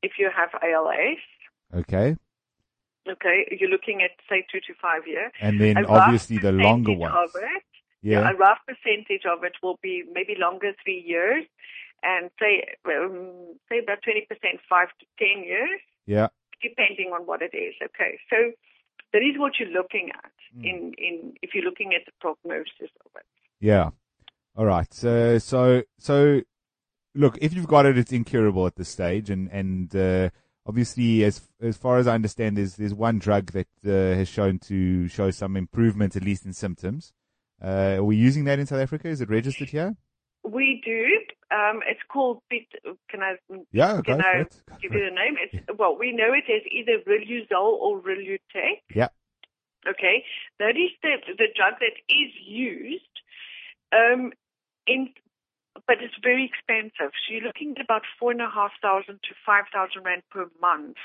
[0.03, 1.19] if you have ALS.
[1.75, 2.17] Okay.
[3.09, 5.33] Okay, you're looking at say two to five year.
[5.41, 7.31] And then A obviously the longer percentage ones.
[7.35, 7.63] Of it,
[8.03, 8.31] Yeah.
[8.31, 11.45] a rough percentage of it will be maybe longer three years,
[12.05, 16.29] and say um, say about twenty percent five to ten years, Yeah.
[16.63, 17.75] Depending on what it is.
[17.83, 18.37] Okay, so
[19.13, 20.65] that is what you're looking at Hmm.
[20.65, 23.27] in in if you're looking at the prognosis of it.
[23.61, 23.91] Yeah.
[24.55, 24.93] All right.
[24.93, 26.43] So, so, so,
[27.15, 30.29] look, if you've got it, it's incurable at this stage, and and uh,
[30.67, 34.59] obviously, as as far as I understand, there's there's one drug that uh, has shown
[34.61, 37.15] to show some improvement, at least in symptoms.
[37.65, 39.09] Uh, are we using that in South Africa?
[39.09, 39.97] Is it registered here?
[40.45, 41.07] We do.
[41.53, 42.41] Um, it's called.
[42.49, 42.73] Bit-
[43.11, 43.37] Can I
[43.73, 43.97] Yeah.
[43.97, 44.43] Go Can for I.
[44.45, 45.37] Go give you the name?
[45.39, 48.81] It's, well, we know it as either Riluzole or Rilutec.
[48.95, 49.09] Yeah.
[49.87, 50.25] Okay,
[50.61, 53.05] that is the the drug that is used.
[53.93, 54.33] Um,
[54.87, 55.11] in
[55.87, 57.13] but it's very expensive.
[57.27, 60.47] So you're looking at about four and a half thousand to five thousand rand per
[60.61, 60.97] month,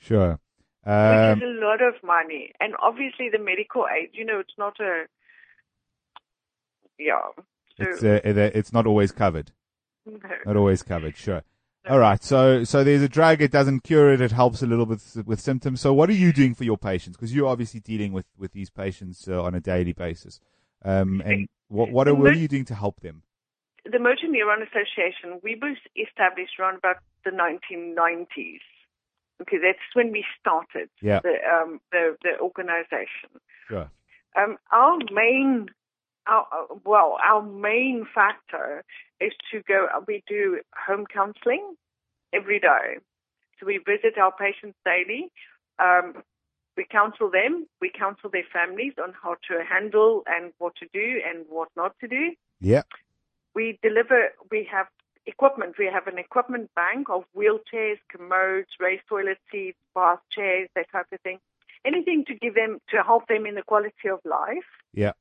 [0.00, 0.38] Sure.
[0.82, 2.52] which Um, is a lot of money.
[2.60, 4.10] And obviously, the medical aid.
[4.12, 5.06] You know, it's not a.
[6.98, 7.28] Yeah.
[7.78, 9.52] It's uh, it's not always covered.
[10.06, 10.18] no.
[10.44, 11.16] Not always covered.
[11.16, 11.42] Sure.
[11.88, 12.22] All right.
[12.22, 13.40] So, so there's a drug.
[13.40, 14.20] It doesn't cure it.
[14.20, 15.80] It helps a little bit with symptoms.
[15.80, 17.16] So, what are you doing for your patients?
[17.16, 20.40] Because you're obviously dealing with with these patients uh, on a daily basis.
[20.84, 23.22] Um, and what what are, what are you doing to help them?
[23.90, 28.58] the Motor Neuron Association, we was established around about the 1990s.
[29.42, 31.20] Okay, that's when we started Yeah.
[31.22, 33.30] the, um, the, the organization.
[33.68, 33.90] Sure.
[34.36, 35.66] Um, our main,
[36.26, 36.46] our,
[36.84, 38.84] well, our main factor
[39.20, 41.74] is to go, we do home counseling
[42.32, 42.98] every day.
[43.58, 45.30] So we visit our patients daily.
[45.78, 46.22] Um,
[46.76, 47.66] we counsel them.
[47.80, 51.94] We counsel their families on how to handle and what to do and what not
[52.00, 52.82] to do Yeah.
[53.54, 54.86] we deliver, we have
[55.26, 55.76] equipment.
[55.78, 61.06] We have an equipment bank of wheelchairs, commodes, raised toilet seats, bath chairs, that type
[61.12, 61.38] of thing.
[61.84, 64.68] Anything to give them, to help them in the quality of life.
[64.92, 65.12] Yeah.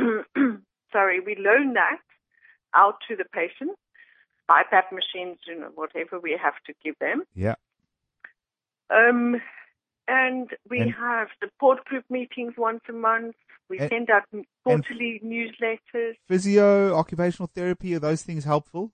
[0.92, 1.98] Sorry, we loan that
[2.74, 3.76] out to the patient.
[4.50, 7.22] iPad machines, you know, whatever we have to give them.
[7.34, 7.54] Yeah.
[8.90, 9.40] Um,
[10.08, 13.36] and we And- have support group meetings once a month.
[13.68, 14.24] We And- send out
[14.64, 16.16] quarterly newsletters.
[16.26, 18.90] Physio, occupational therapy, are those things helpful?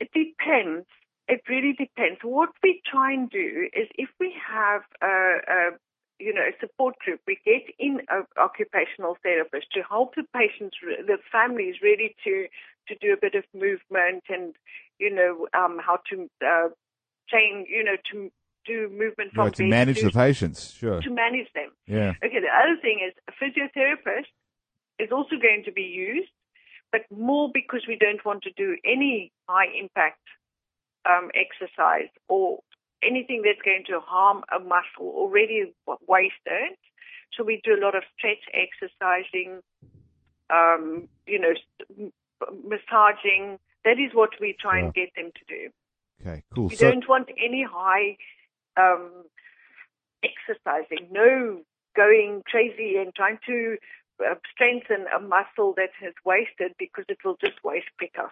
[0.00, 0.86] It depends.
[1.28, 2.18] It really depends.
[2.22, 5.70] What we try and do is if we have a, a
[6.24, 10.76] you know, a support group, we get in an occupational therapist to help the patients,
[10.80, 12.46] the families really to,
[12.88, 14.54] to do a bit of movement and,
[14.98, 16.68] you know, um, how to uh,
[17.28, 18.32] change, you know, to
[18.64, 20.72] do movement from Yeah, to manage to, the patients.
[20.72, 21.02] Sure.
[21.02, 21.70] to manage them.
[21.86, 22.12] Yeah.
[22.24, 24.32] Okay, the other thing is a physiotherapist
[24.98, 26.32] is also going to be used,
[26.90, 30.24] but more because we don't want to do any high impact
[31.04, 32.60] um, exercise or
[33.06, 35.72] anything that's going to harm a muscle already
[36.06, 36.76] wasted.
[37.36, 39.60] So we do a lot of stretch exercising,
[40.50, 41.54] um, you know,
[42.62, 43.58] massaging.
[43.84, 45.70] That is what we try and get them to do.
[46.20, 46.42] Okay.
[46.54, 46.68] Cool.
[46.68, 48.16] We So, don't want any high
[48.76, 49.24] um,
[50.22, 51.60] exercising, no
[51.96, 53.76] going crazy and trying to
[54.24, 58.30] uh, strengthen a muscle that has wasted because it will just waste quicker.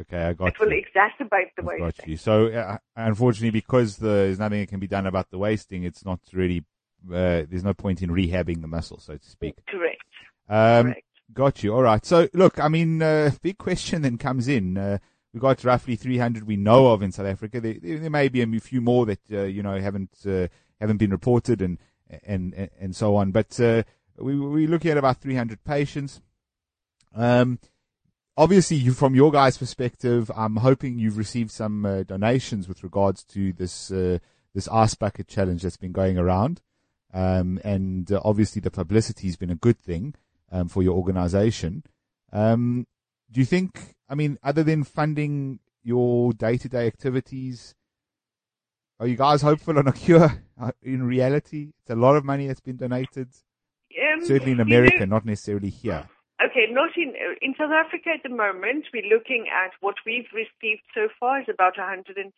[0.00, 1.84] Okay, I got It It will exacerbate the I've wasting.
[1.84, 2.16] got you.
[2.16, 6.04] So, uh, unfortunately, because the, there's nothing that can be done about the wasting, it's
[6.04, 6.64] not really.
[7.08, 9.56] Uh, there's no point in rehabbing the muscle, so to speak.
[9.68, 10.02] Correct.
[10.48, 11.06] Um, Correct.
[11.34, 11.74] Got you.
[11.74, 12.04] All right.
[12.04, 14.76] So, look, I mean, uh, big question then comes in.
[14.76, 14.98] Uh,
[15.32, 17.60] we got roughly 300 we know of in South Africa.
[17.60, 20.48] There, there may be a few more that uh, you know haven't uh,
[20.80, 21.78] haven't been reported and
[22.24, 23.32] and and, and so on.
[23.32, 23.82] But uh,
[24.18, 26.20] we we're looking at about 300 patients.
[27.14, 27.58] Um,
[28.36, 33.24] obviously, you from your guys' perspective, I'm hoping you've received some uh, donations with regards
[33.24, 34.18] to this uh,
[34.54, 36.60] this ice bucket challenge that's been going around.
[37.14, 40.14] Um, and uh, obviously, the publicity has been a good thing
[40.50, 41.82] um, for your organization.
[42.32, 42.86] Um,
[43.30, 47.74] do you think, I mean, other than funding your day to day activities,
[49.00, 51.72] are you guys hopeful on a cure uh, in reality?
[51.82, 53.28] It's a lot of money that's been donated,
[54.14, 56.08] Um, certainly in you America, know- not necessarily here.
[56.44, 58.86] Okay, not in in South Africa at the moment.
[58.92, 62.34] We're looking at what we've received so far is about 170,000,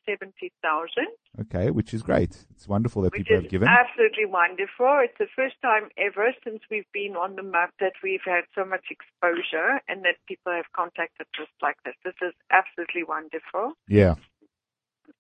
[1.40, 2.44] Okay, which is great.
[2.50, 3.68] It's wonderful that people have given.
[3.68, 5.00] absolutely wonderful.
[5.02, 8.64] It's the first time ever since we've been on the map that we've had so
[8.64, 11.94] much exposure and that people have contacted us like this.
[12.04, 13.72] This is absolutely wonderful.
[13.88, 14.16] Yeah.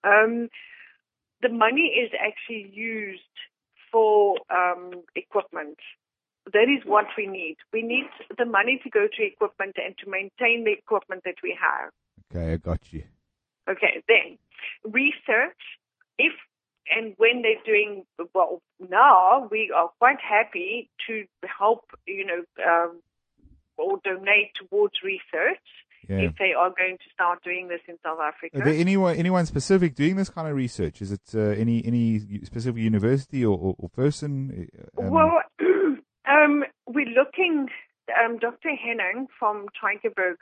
[0.02, 0.48] Um,
[1.40, 3.22] the money is actually used
[3.90, 5.78] for um, equipment.
[6.52, 7.56] That is what we need.
[7.72, 8.04] We need
[8.36, 11.90] the money to go to equipment and to maintain the equipment that we have.
[12.30, 13.04] Okay, I got you.
[13.68, 14.38] Okay, then
[14.84, 15.60] research.
[16.18, 16.32] If
[16.94, 18.04] and when they're doing
[18.34, 21.24] well now, we are quite happy to
[21.58, 21.84] help.
[22.06, 23.00] You know, um,
[23.76, 25.66] or donate towards research
[26.08, 26.28] Yeah.
[26.28, 28.58] if they are going to start doing this in South Africa.
[28.58, 31.00] Are there anyone anyone specific doing this kind of research?
[31.00, 34.68] Is it uh, any any specific university or, or, or person?
[34.98, 35.40] Uh, um, well,
[36.28, 37.68] um, we're looking.
[38.22, 38.68] Um, Dr.
[38.74, 40.36] Henning from Tygerberg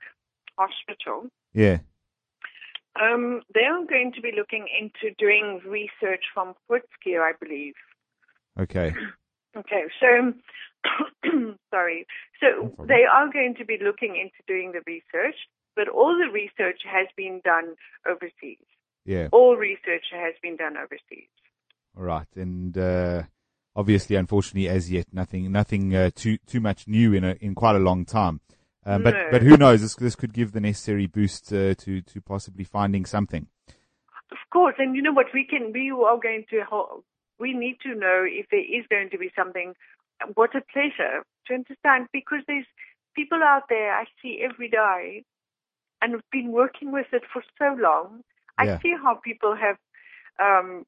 [0.59, 1.29] Hospital.
[1.55, 1.79] yeah.
[3.01, 7.75] Um, they are going to be looking into doing research from Groote Schuur, I believe.
[8.59, 8.93] Okay.
[9.55, 10.33] Okay, so
[11.71, 12.07] sorry.
[12.41, 12.89] So problem.
[12.89, 15.37] they are going to be looking into doing the research,
[15.77, 17.75] but all the research has been done
[18.09, 18.65] overseas.
[19.05, 19.29] Yeah.
[19.31, 21.29] All research has been done overseas.
[21.99, 22.27] All right.
[22.35, 23.25] And uh,
[23.75, 27.77] obviously, unfortunately, as yet, nothing nothing uh, too too much new in a, in quite
[27.77, 28.41] a long time.
[28.85, 29.29] Um, but No.
[29.31, 29.81] but who knows?
[29.81, 33.47] This this could give the necessary boost uh, to to possibly finding something.
[34.31, 35.27] Of course, and you know what?
[35.35, 35.73] We can.
[35.73, 36.65] We are going to.
[37.39, 39.75] We need to know if there is going to be something.
[40.35, 42.67] What a pleasure to understand because there's
[43.15, 45.25] people out there I see every day,
[46.01, 48.23] and have been working with it for so long.
[48.59, 48.79] I Yeah.
[48.83, 49.79] see how people have,
[50.39, 50.85] um,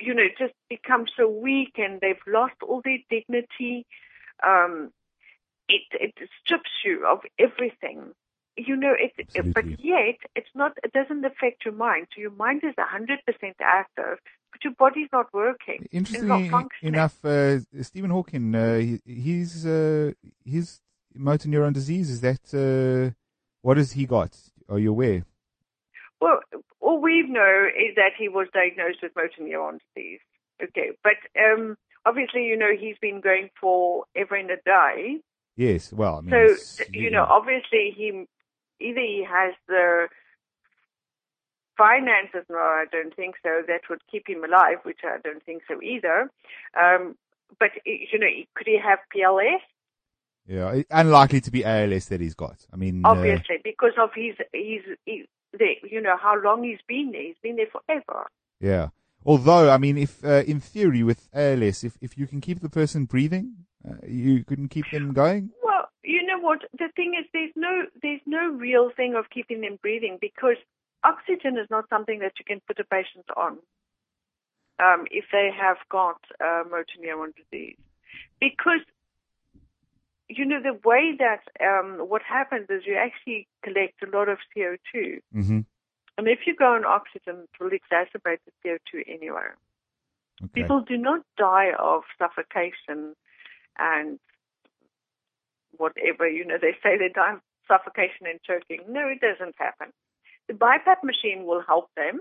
[0.00, 3.86] you know, just become so weak and they've lost all their dignity.
[4.46, 4.90] Um,
[5.68, 8.12] it it strips you of everything.
[8.56, 9.52] You know, it, Absolutely.
[9.52, 10.72] but yet it's not.
[10.84, 12.06] It doesn't affect your mind.
[12.14, 14.18] So your mind is a hundred percent active,
[14.52, 15.80] but your body's not working.
[15.80, 16.50] Not Interestingly
[16.82, 20.12] enough, uh, Stephen Hawking, uh, he, he's uh,
[20.44, 20.80] his
[21.14, 22.10] motor neuron disease.
[22.10, 23.12] Is that uh,
[23.62, 24.36] what has he got?
[24.68, 25.24] Are you aware?
[26.24, 26.40] Well,
[26.80, 30.20] all we know is that he was diagnosed with motor neuron disease.
[30.62, 35.18] Okay, but um, obviously, you know, he's been going for ever and a day.
[35.54, 35.92] Yes.
[35.92, 38.24] Well, I mean, So, you know, obviously he
[38.80, 40.08] either he has the
[41.76, 45.64] finances, no, I don't think so, that would keep him alive, which I don't think
[45.68, 46.30] so either.
[46.80, 47.16] Um,
[47.60, 49.60] but, you know, could he have PLS?
[50.46, 52.66] yeah, unlikely to be ALS that he's got.
[52.72, 55.26] I mean, uh, Obviously, because of his, his, his
[55.58, 57.22] the, you know, how long he's been there.
[57.22, 58.26] He's been there forever.
[58.60, 58.88] Yeah.
[59.26, 62.68] Although, I mean, if uh, in theory with ALS, if if you can keep the
[62.68, 65.50] person breathing, uh, you couldn't keep them going.
[65.62, 66.60] Well, you know what?
[66.78, 70.56] The thing is, there's no there's no real thing of keeping them breathing because
[71.04, 73.58] oxygen is not something that you can put a patient on
[74.78, 77.76] um, if they have got uh, motor neuron disease,
[78.40, 78.80] because
[80.28, 84.38] you know the way that um, what happens is you actually collect a lot of
[84.56, 85.60] CO2, Mm-hmm.
[86.18, 89.48] and if you go on oxygen, it will exacerbate the CO2 anyway.
[90.42, 90.62] Okay.
[90.62, 93.14] People do not die of suffocation
[93.78, 94.18] and
[95.76, 98.80] whatever, you know, they say they die of suffocation and choking.
[98.88, 99.88] No, it doesn't happen.
[100.48, 102.20] The BiPAP machine will help them.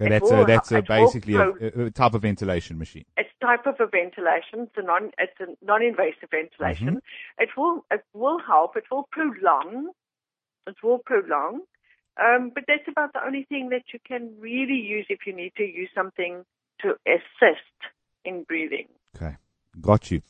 [0.00, 3.04] So that's a, that's a basically a, a type of ventilation machine.
[3.18, 4.60] It's type of a ventilation.
[4.60, 6.88] It's a non it's a non-invasive ventilation.
[6.88, 7.42] Mm-hmm.
[7.42, 8.76] It will it will help.
[8.76, 9.90] It will prolong.
[10.66, 11.60] It will prolong.
[12.22, 15.52] Um, but that's about the only thing that you can really use if you need
[15.56, 16.44] to use something
[16.80, 17.78] to assist
[18.24, 18.88] in breathing.
[19.16, 19.36] Okay,
[19.80, 20.22] got you.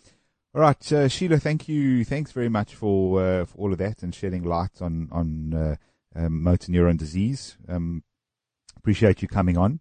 [0.52, 1.38] All right, uh, Sheila.
[1.38, 2.04] Thank you.
[2.04, 5.76] Thanks very much for uh, for all of that and shedding light on on uh,
[6.16, 7.56] um, motor neuron disease.
[7.68, 8.02] Um,
[8.80, 9.78] appreciate you coming on.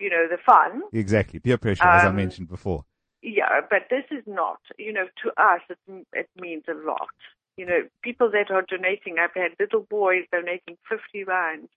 [0.00, 0.82] you know, the fun.
[0.92, 1.38] exactly.
[1.40, 2.84] Peer pressure, as I Um, mentioned before.
[3.22, 4.60] Yeah, but this is not.
[4.78, 5.78] You know, to us, it
[6.12, 7.08] it means a lot.
[7.56, 9.18] You know, people that are donating.
[9.18, 11.68] I've had little boys donating fifty rand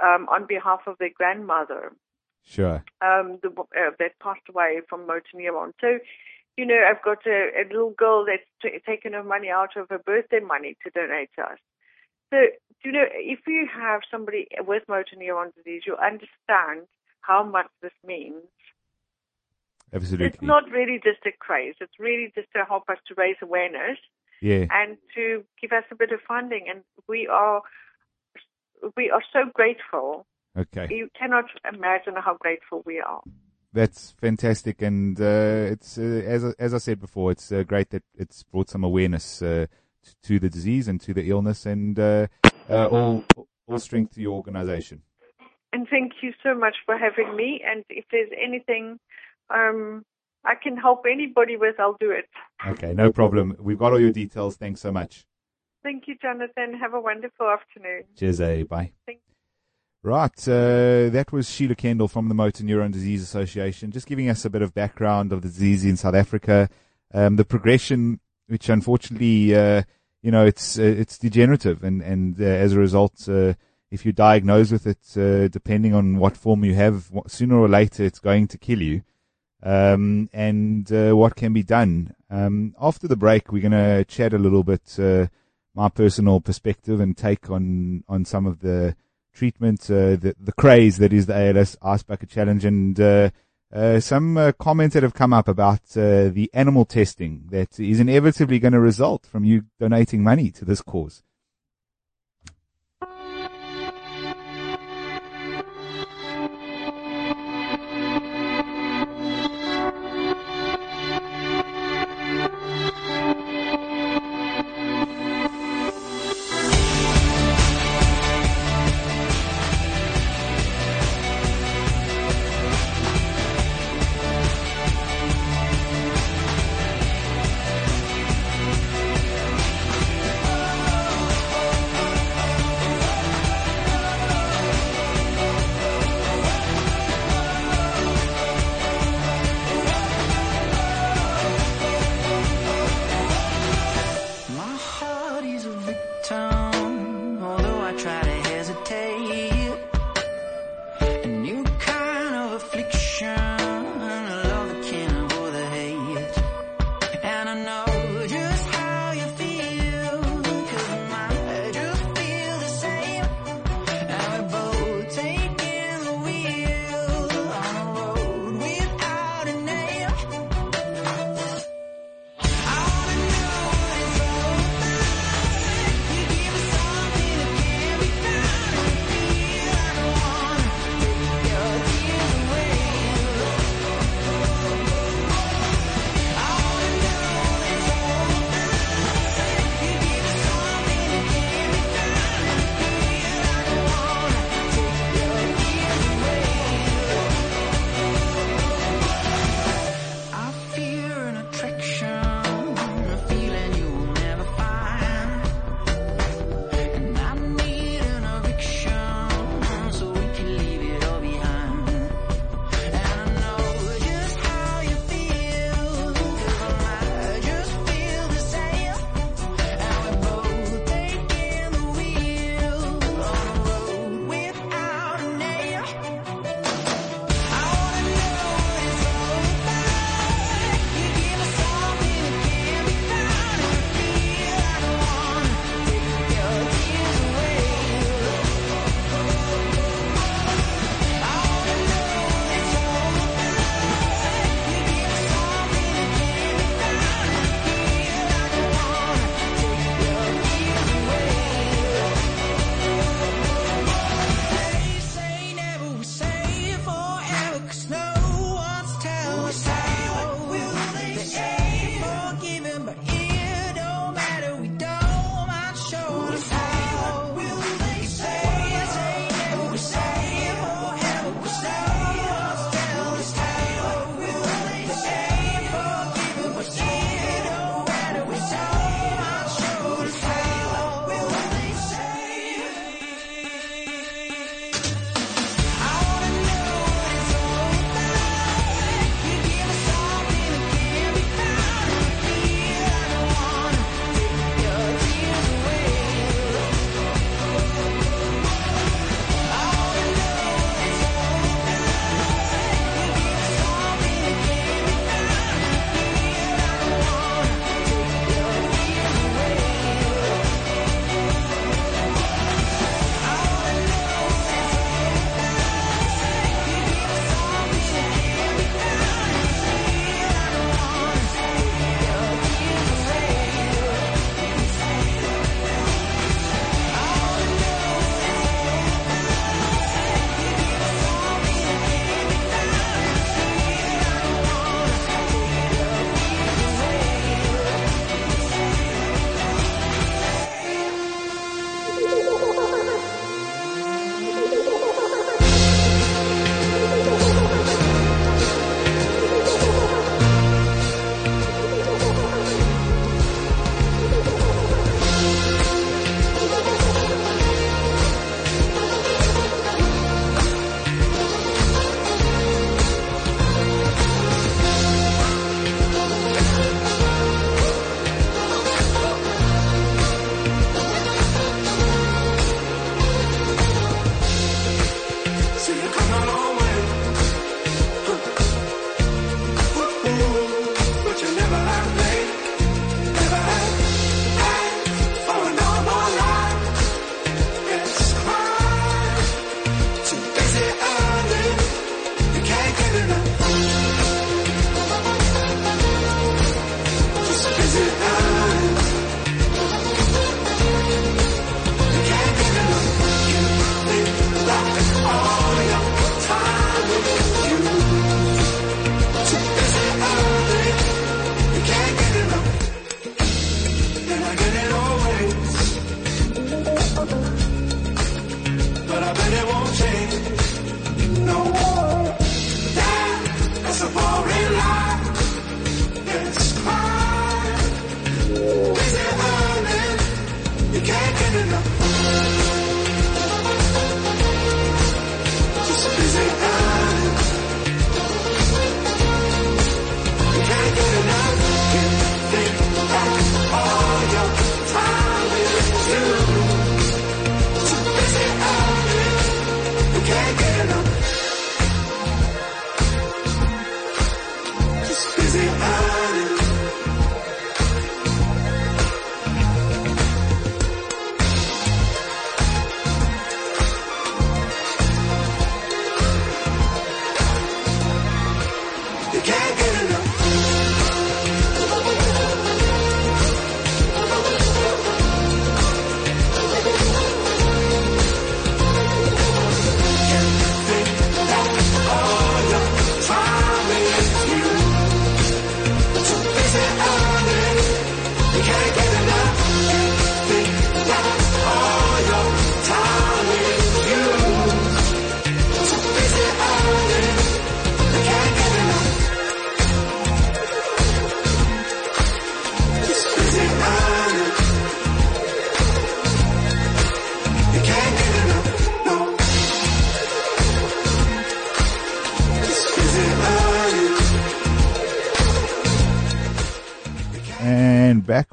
[0.00, 1.92] um, on behalf of their grandmother
[2.44, 2.82] Sure.
[3.00, 5.72] um, the, uh, that passed away from motor neuron.
[5.80, 5.98] So,
[6.56, 9.88] you know, I've got a, a little girl that's t- taken her money out of
[9.88, 11.58] her birthday money to donate to us.
[12.30, 12.38] So,
[12.84, 16.86] you know, if you have somebody with motor neuron disease, you understand
[17.20, 18.44] how much this means.
[19.92, 20.26] Absolutely.
[20.26, 21.74] It's not really just a craze.
[21.80, 23.98] It's really just to help us to raise awareness
[24.40, 24.66] yeah.
[24.70, 26.66] and to give us a bit of funding.
[26.68, 27.62] And we are
[28.96, 30.26] we are so grateful.
[30.56, 30.88] Okay.
[30.90, 33.20] You cannot imagine how grateful we are.
[33.74, 37.88] That's fantastic, and uh, it's uh, as I- as I said before, it's uh, great
[37.90, 39.66] that it's brought some awareness uh,
[40.04, 42.26] t- to the disease and to the illness, and uh,
[42.68, 43.24] uh, all
[43.66, 45.00] all strength to your organisation.
[45.72, 47.62] And thank you so much for having me.
[47.66, 48.98] And if there's anything
[49.48, 50.04] um,
[50.44, 52.26] I can help anybody with, I'll do it.
[52.66, 53.56] Okay, no problem.
[53.58, 54.56] We've got all your details.
[54.56, 55.24] Thanks so much.
[55.82, 56.74] Thank you, Jonathan.
[56.78, 58.02] Have a wonderful afternoon.
[58.18, 58.64] Cheers, eh?
[58.64, 58.92] Bye.
[59.06, 59.20] Thank-
[60.04, 64.44] Right, uh, that was Sheila Kendall from the Motor Neuron Disease Association, just giving us
[64.44, 66.68] a bit of background of the disease in South Africa,
[67.14, 69.84] um, the progression, which unfortunately, uh,
[70.20, 73.54] you know, it's uh, it's degenerative, and and uh, as a result, uh,
[73.92, 77.68] if you're diagnosed with it, uh, depending on what form you have, wh- sooner or
[77.68, 79.04] later, it's going to kill you.
[79.62, 82.16] Um, and what can be done?
[82.28, 84.98] Um, after the break, we're going to chat a little bit,
[85.76, 88.96] my personal perspective and take on on some of the
[89.32, 93.30] treatment, uh, the, the craze that is the ALS Ice Bucket Challenge, and uh,
[93.72, 98.00] uh, some uh, comments that have come up about uh, the animal testing that is
[98.00, 101.22] inevitably going to result from you donating money to this cause.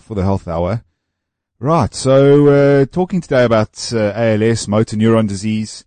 [0.10, 0.84] For the health hour.
[1.60, 1.94] Right.
[1.94, 5.86] So, uh, talking today about uh, ALS, motor neuron disease.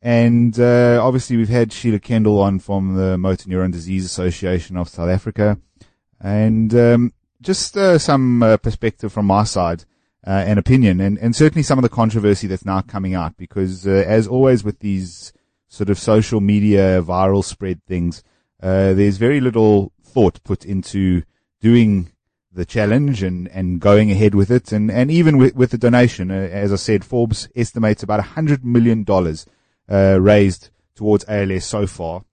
[0.00, 4.88] And, uh, obviously we've had Sheila Kendall on from the Motor Neuron Disease Association of
[4.88, 5.58] South Africa.
[6.20, 7.12] And, um,
[7.42, 9.84] just, uh, some uh, perspective from my side,
[10.24, 13.84] uh, and opinion and, and certainly some of the controversy that's now coming out because,
[13.84, 15.32] as always with these
[15.66, 18.22] sort of social media viral spread things,
[18.60, 21.24] there's very little thought put into
[21.60, 22.12] doing
[22.56, 24.72] the challenge and, and going ahead with it.
[24.72, 28.30] And, and even with, with the donation, uh, as I said, Forbes estimates about a
[28.34, 29.46] hundred million dollars,
[29.88, 32.24] uh, raised towards ALS so far,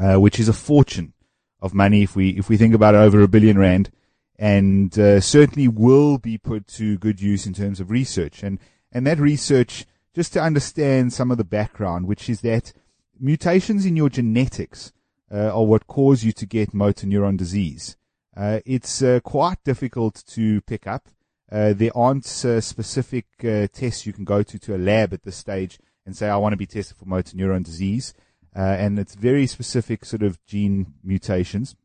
[0.00, 1.12] uh, which is a fortune
[1.60, 3.90] of money if we, if we think about it over a billion rand
[4.38, 8.44] and, uh, certainly will be put to good use in terms of research.
[8.44, 8.60] And,
[8.92, 9.84] and that research,
[10.14, 12.72] just to understand some of the background, which is that
[13.18, 14.92] mutations in your genetics,
[15.32, 17.96] uh, are what cause you to get motor neuron disease.
[18.36, 21.08] Uh, it's uh, quite difficult to pick up.
[21.50, 25.24] Uh, there aren't uh, specific uh, tests you can go to to a lab at
[25.24, 28.14] this stage and say, I want to be tested for motor neuron disease.
[28.54, 31.76] Uh, and it's very specific sort of gene mutations,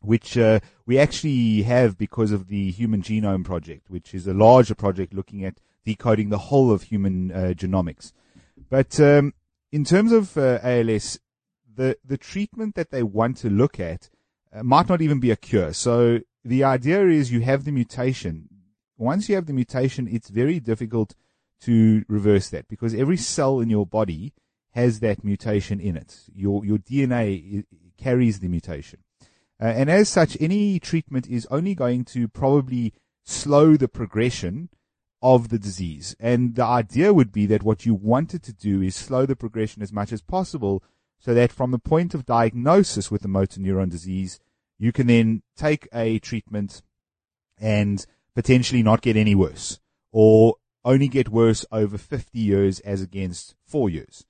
[0.00, 0.38] which
[0.86, 5.44] we actually have because of the Human Genome Project, which is a larger project looking
[5.44, 8.12] at decoding the whole of human genomics.
[8.70, 9.34] But um,
[9.70, 11.18] in terms of ALS,
[11.74, 14.17] the, the treatment that they want to look at uh,
[14.62, 15.72] might not even be a cure.
[15.72, 18.48] So the idea is you have the mutation.
[18.96, 21.14] Once you have the mutation, it's very difficult
[21.62, 24.32] to reverse that because every cell in your body
[24.72, 26.20] has that mutation in it.
[26.34, 27.64] Your, your DNA
[27.96, 29.00] carries the mutation.
[29.60, 32.94] Uh, and as such, any treatment is only going to probably
[33.24, 34.68] slow the progression
[35.20, 36.14] of the disease.
[36.20, 39.82] And the idea would be that what you wanted to do is slow the progression
[39.82, 40.82] as much as possible
[41.18, 44.38] so that from the point of diagnosis with the motor neuron disease,
[44.78, 46.82] you can then take a treatment
[47.58, 49.80] and potentially not get any worse
[50.12, 50.54] or
[50.84, 54.24] only get worse over 50 years as against four years.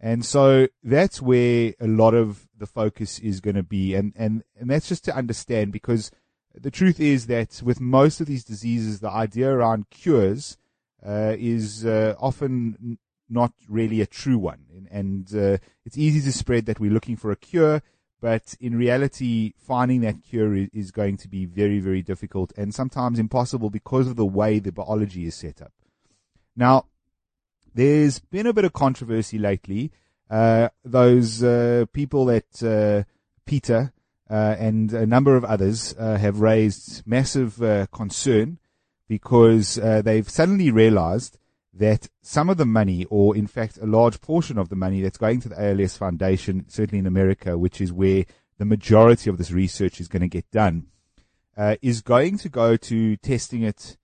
[0.00, 3.94] And so that's where a lot of the focus is going to be.
[3.94, 6.10] And, and, and that's just to understand because
[6.54, 10.56] the truth is that with most of these diseases, the idea around cures
[11.04, 12.98] uh, is uh, often
[13.28, 14.64] not really a true one.
[14.74, 17.82] And, and uh, it's easy to spread that we're looking for a cure,
[18.20, 23.18] but in reality, finding that cure is, going to be very, very difficult and sometimes
[23.18, 25.72] impossible because of the way the biology is set up.
[26.56, 26.86] Now,
[27.74, 29.92] there's been a bit of controversy lately.
[30.30, 33.04] Uh, those uh, people that uh,
[33.44, 33.92] PETA
[34.30, 38.58] uh, and a number of others uh, have raised massive concern
[39.06, 41.38] because they've suddenly realized
[41.76, 45.18] that some of the money, or in fact a large portion of the money that's
[45.18, 48.24] going to the ALS Foundation, certainly in America, which is where
[48.58, 50.86] the majority of this research is going to get done,
[51.56, 53.96] uh, is going to go to testing it,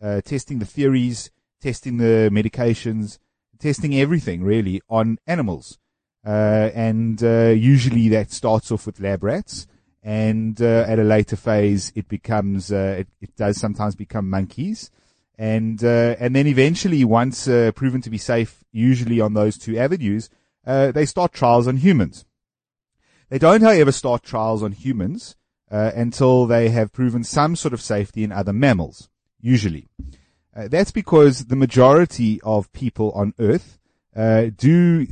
[0.00, 3.18] uh, testing the theories, testing the medications,
[3.58, 5.78] testing everything really on animals.
[6.24, 9.66] Uh, and uh, usually that starts off with lab rats,
[10.02, 14.90] and uh, at a later phase it becomes, uh, it, it does sometimes become monkeys
[15.38, 19.76] and uh, and then eventually, once uh, proven to be safe, usually on those two
[19.76, 20.30] avenues,
[20.66, 22.24] uh, they start trials on humans.
[23.28, 25.36] They don't, however, start trials on humans
[25.70, 29.08] uh, until they have proven some sort of safety in other mammals.
[29.40, 29.88] Usually,
[30.56, 33.78] uh, that's because the majority of people on Earth
[34.14, 35.06] uh, do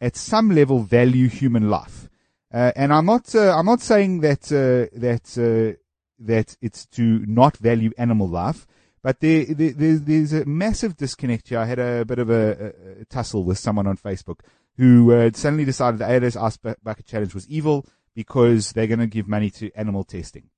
[0.00, 2.08] at some level value human life.
[2.52, 5.76] Uh, and I'm not, uh, I'm not saying that, uh, that,
[6.18, 8.66] that it's to not value animal life,
[9.02, 11.58] but there, there, there's, there's a massive disconnect here.
[11.58, 14.40] I had a bit of a, a, tussle with someone on Facebook
[14.76, 19.06] who uh, suddenly decided the ALS Ice Bucket Challenge was evil because they're going to
[19.06, 20.50] give money to animal testing.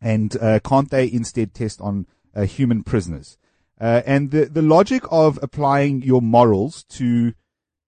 [0.00, 3.36] And uh, can't they instead test on uh, human prisoners?
[3.80, 7.34] Uh, and the, the logic of applying your morals to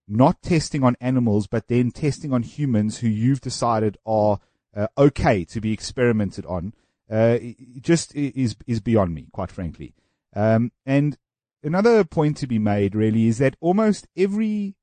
[0.07, 4.38] not testing on animals, but then testing on humans who you've decided are
[4.74, 6.74] uh, okay to be experimented on,
[7.11, 7.39] uh,
[7.81, 9.95] just is is beyond me, quite frankly.
[10.35, 11.19] Um, and
[11.63, 14.77] another point to be made really is that almost every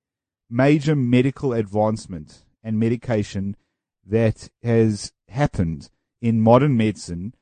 [0.50, 3.56] major medical advancement and medication
[4.06, 5.90] that has happened
[6.22, 7.34] in modern medicine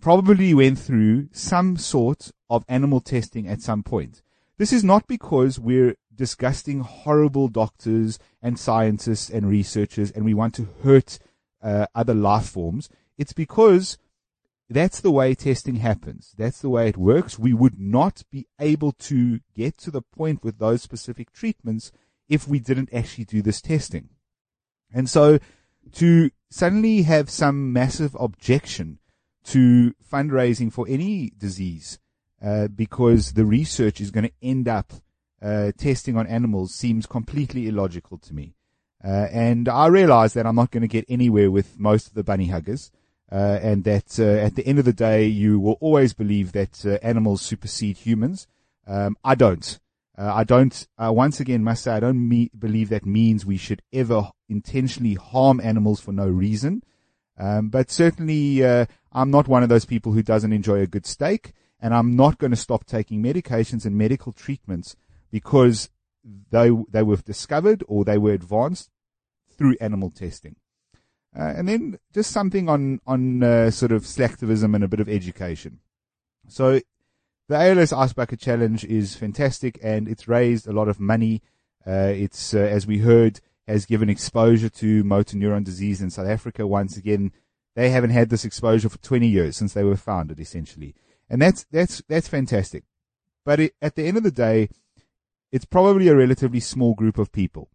[0.00, 4.22] probably went through some sort of animal testing at some point.
[4.56, 10.54] This is not because we're disgusting, horrible doctors and scientists and researchers and we want
[10.54, 11.18] to hurt
[11.62, 12.88] uh, other life forms.
[13.16, 13.98] It's because
[14.70, 16.34] that's the way testing happens.
[16.36, 17.38] That's the way it works.
[17.38, 21.90] We would not be able to get to the point with those specific treatments
[22.28, 24.10] if we didn't actually do this testing.
[24.92, 25.38] And so
[25.92, 28.98] to suddenly have some massive objection
[29.44, 31.98] to fundraising for any disease
[32.42, 34.92] uh, because the research is going to end up
[35.40, 38.54] uh, testing on animals seems completely illogical to me.
[39.02, 42.24] Uh, and I realize that I'm not going to get anywhere with most of the
[42.24, 42.90] bunny huggers.
[43.30, 46.84] Uh, and that uh, at the end of the day, you will always believe that
[46.86, 48.46] uh, animals supersede humans.
[48.86, 49.78] Um, I don't.
[50.16, 53.56] Uh, I don't, uh, once again must say, I don't me- believe that means we
[53.56, 56.82] should ever intentionally harm animals for no reason.
[57.38, 61.06] Um, but certainly, uh, I'm not one of those people who doesn't enjoy a good
[61.06, 64.96] steak, and I'm not going to stop taking medications and medical treatments
[65.30, 65.88] because
[66.50, 68.90] they, they were discovered or they were advanced
[69.56, 70.56] through animal testing.
[71.36, 75.08] Uh, and then just something on, on, uh, sort of slacktivism and a bit of
[75.08, 75.80] education.
[76.48, 76.80] So
[77.48, 81.42] the ALS Ice Bucket Challenge is fantastic and it's raised a lot of money.
[81.86, 86.26] Uh, it's, uh, as we heard, has given exposure to motor neuron disease in South
[86.26, 86.66] Africa.
[86.66, 87.32] Once again,
[87.76, 90.94] they haven't had this exposure for 20 years since they were founded, essentially.
[91.30, 92.84] And that's, that's, that's fantastic.
[93.44, 94.70] But it, at the end of the day,
[95.52, 97.70] it's probably a relatively small group of people.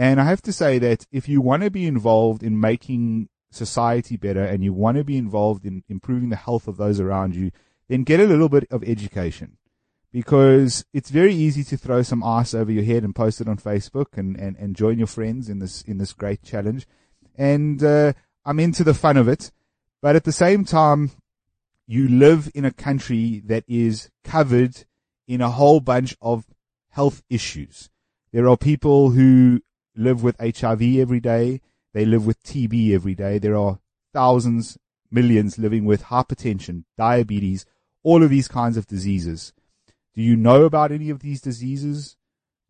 [0.00, 4.16] And I have to say that if you want to be involved in making society
[4.16, 7.50] better and you want to be involved in improving the health of those around you,
[7.86, 9.58] then get a little bit of education
[10.10, 13.58] because it's very easy to throw some ice over your head and post it on
[13.58, 16.86] Facebook and, and, and join your friends in this, in this great challenge.
[17.36, 18.14] And, uh,
[18.46, 19.52] I'm into the fun of it,
[20.00, 21.10] but at the same time,
[21.86, 24.86] you live in a country that is covered
[25.28, 26.46] in a whole bunch of
[26.88, 27.90] health issues.
[28.32, 29.60] There are people who
[30.00, 31.60] live with HIV every day.
[31.92, 33.38] They live with TB every day.
[33.38, 33.78] There are
[34.12, 34.78] thousands,
[35.10, 37.66] millions living with hypertension, diabetes,
[38.02, 39.52] all of these kinds of diseases.
[40.14, 42.16] Do you know about any of these diseases?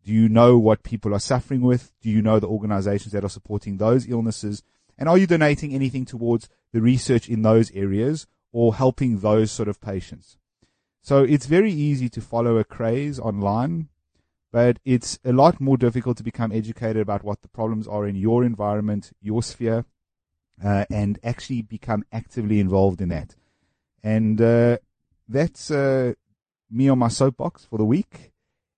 [0.03, 1.91] Do you know what people are suffering with?
[2.01, 4.63] Do you know the organizations that are supporting those illnesses?
[4.97, 9.69] And are you donating anything towards the research in those areas or helping those sort
[9.69, 10.37] of patients?
[11.01, 13.89] So it's very easy to follow a craze online,
[14.51, 18.15] but it's a lot more difficult to become educated about what the problems are in
[18.15, 19.85] your environment, your sphere,
[20.63, 23.35] uh, and actually become actively involved in that.
[24.03, 24.77] And uh,
[25.27, 26.13] that's uh,
[26.69, 28.33] me on my soapbox for the week,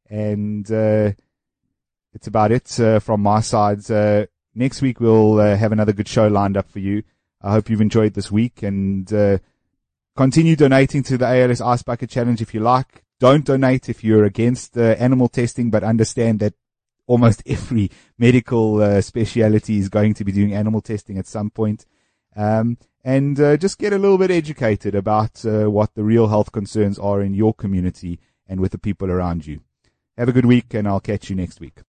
[0.10, 1.12] and uh,
[2.14, 3.90] it's about it uh, from my side.
[3.90, 7.04] Uh, next week we'll have another good show lined up for you.
[7.42, 9.40] I hope you've enjoyed this week and uh,
[10.16, 13.03] continue donating to the ALS Ice Bucket Challenge if you like.
[13.20, 16.54] Don't donate if you're against uh, animal testing, but understand that
[17.08, 21.86] almost every medical uh, speciality is going to be doing animal testing at some point.
[22.36, 26.52] Um, and uh, just get a little bit educated about uh, what the real health
[26.52, 29.62] concerns are in your community and with the people around you.
[30.18, 31.82] Have a good week, and I'll catch you next week.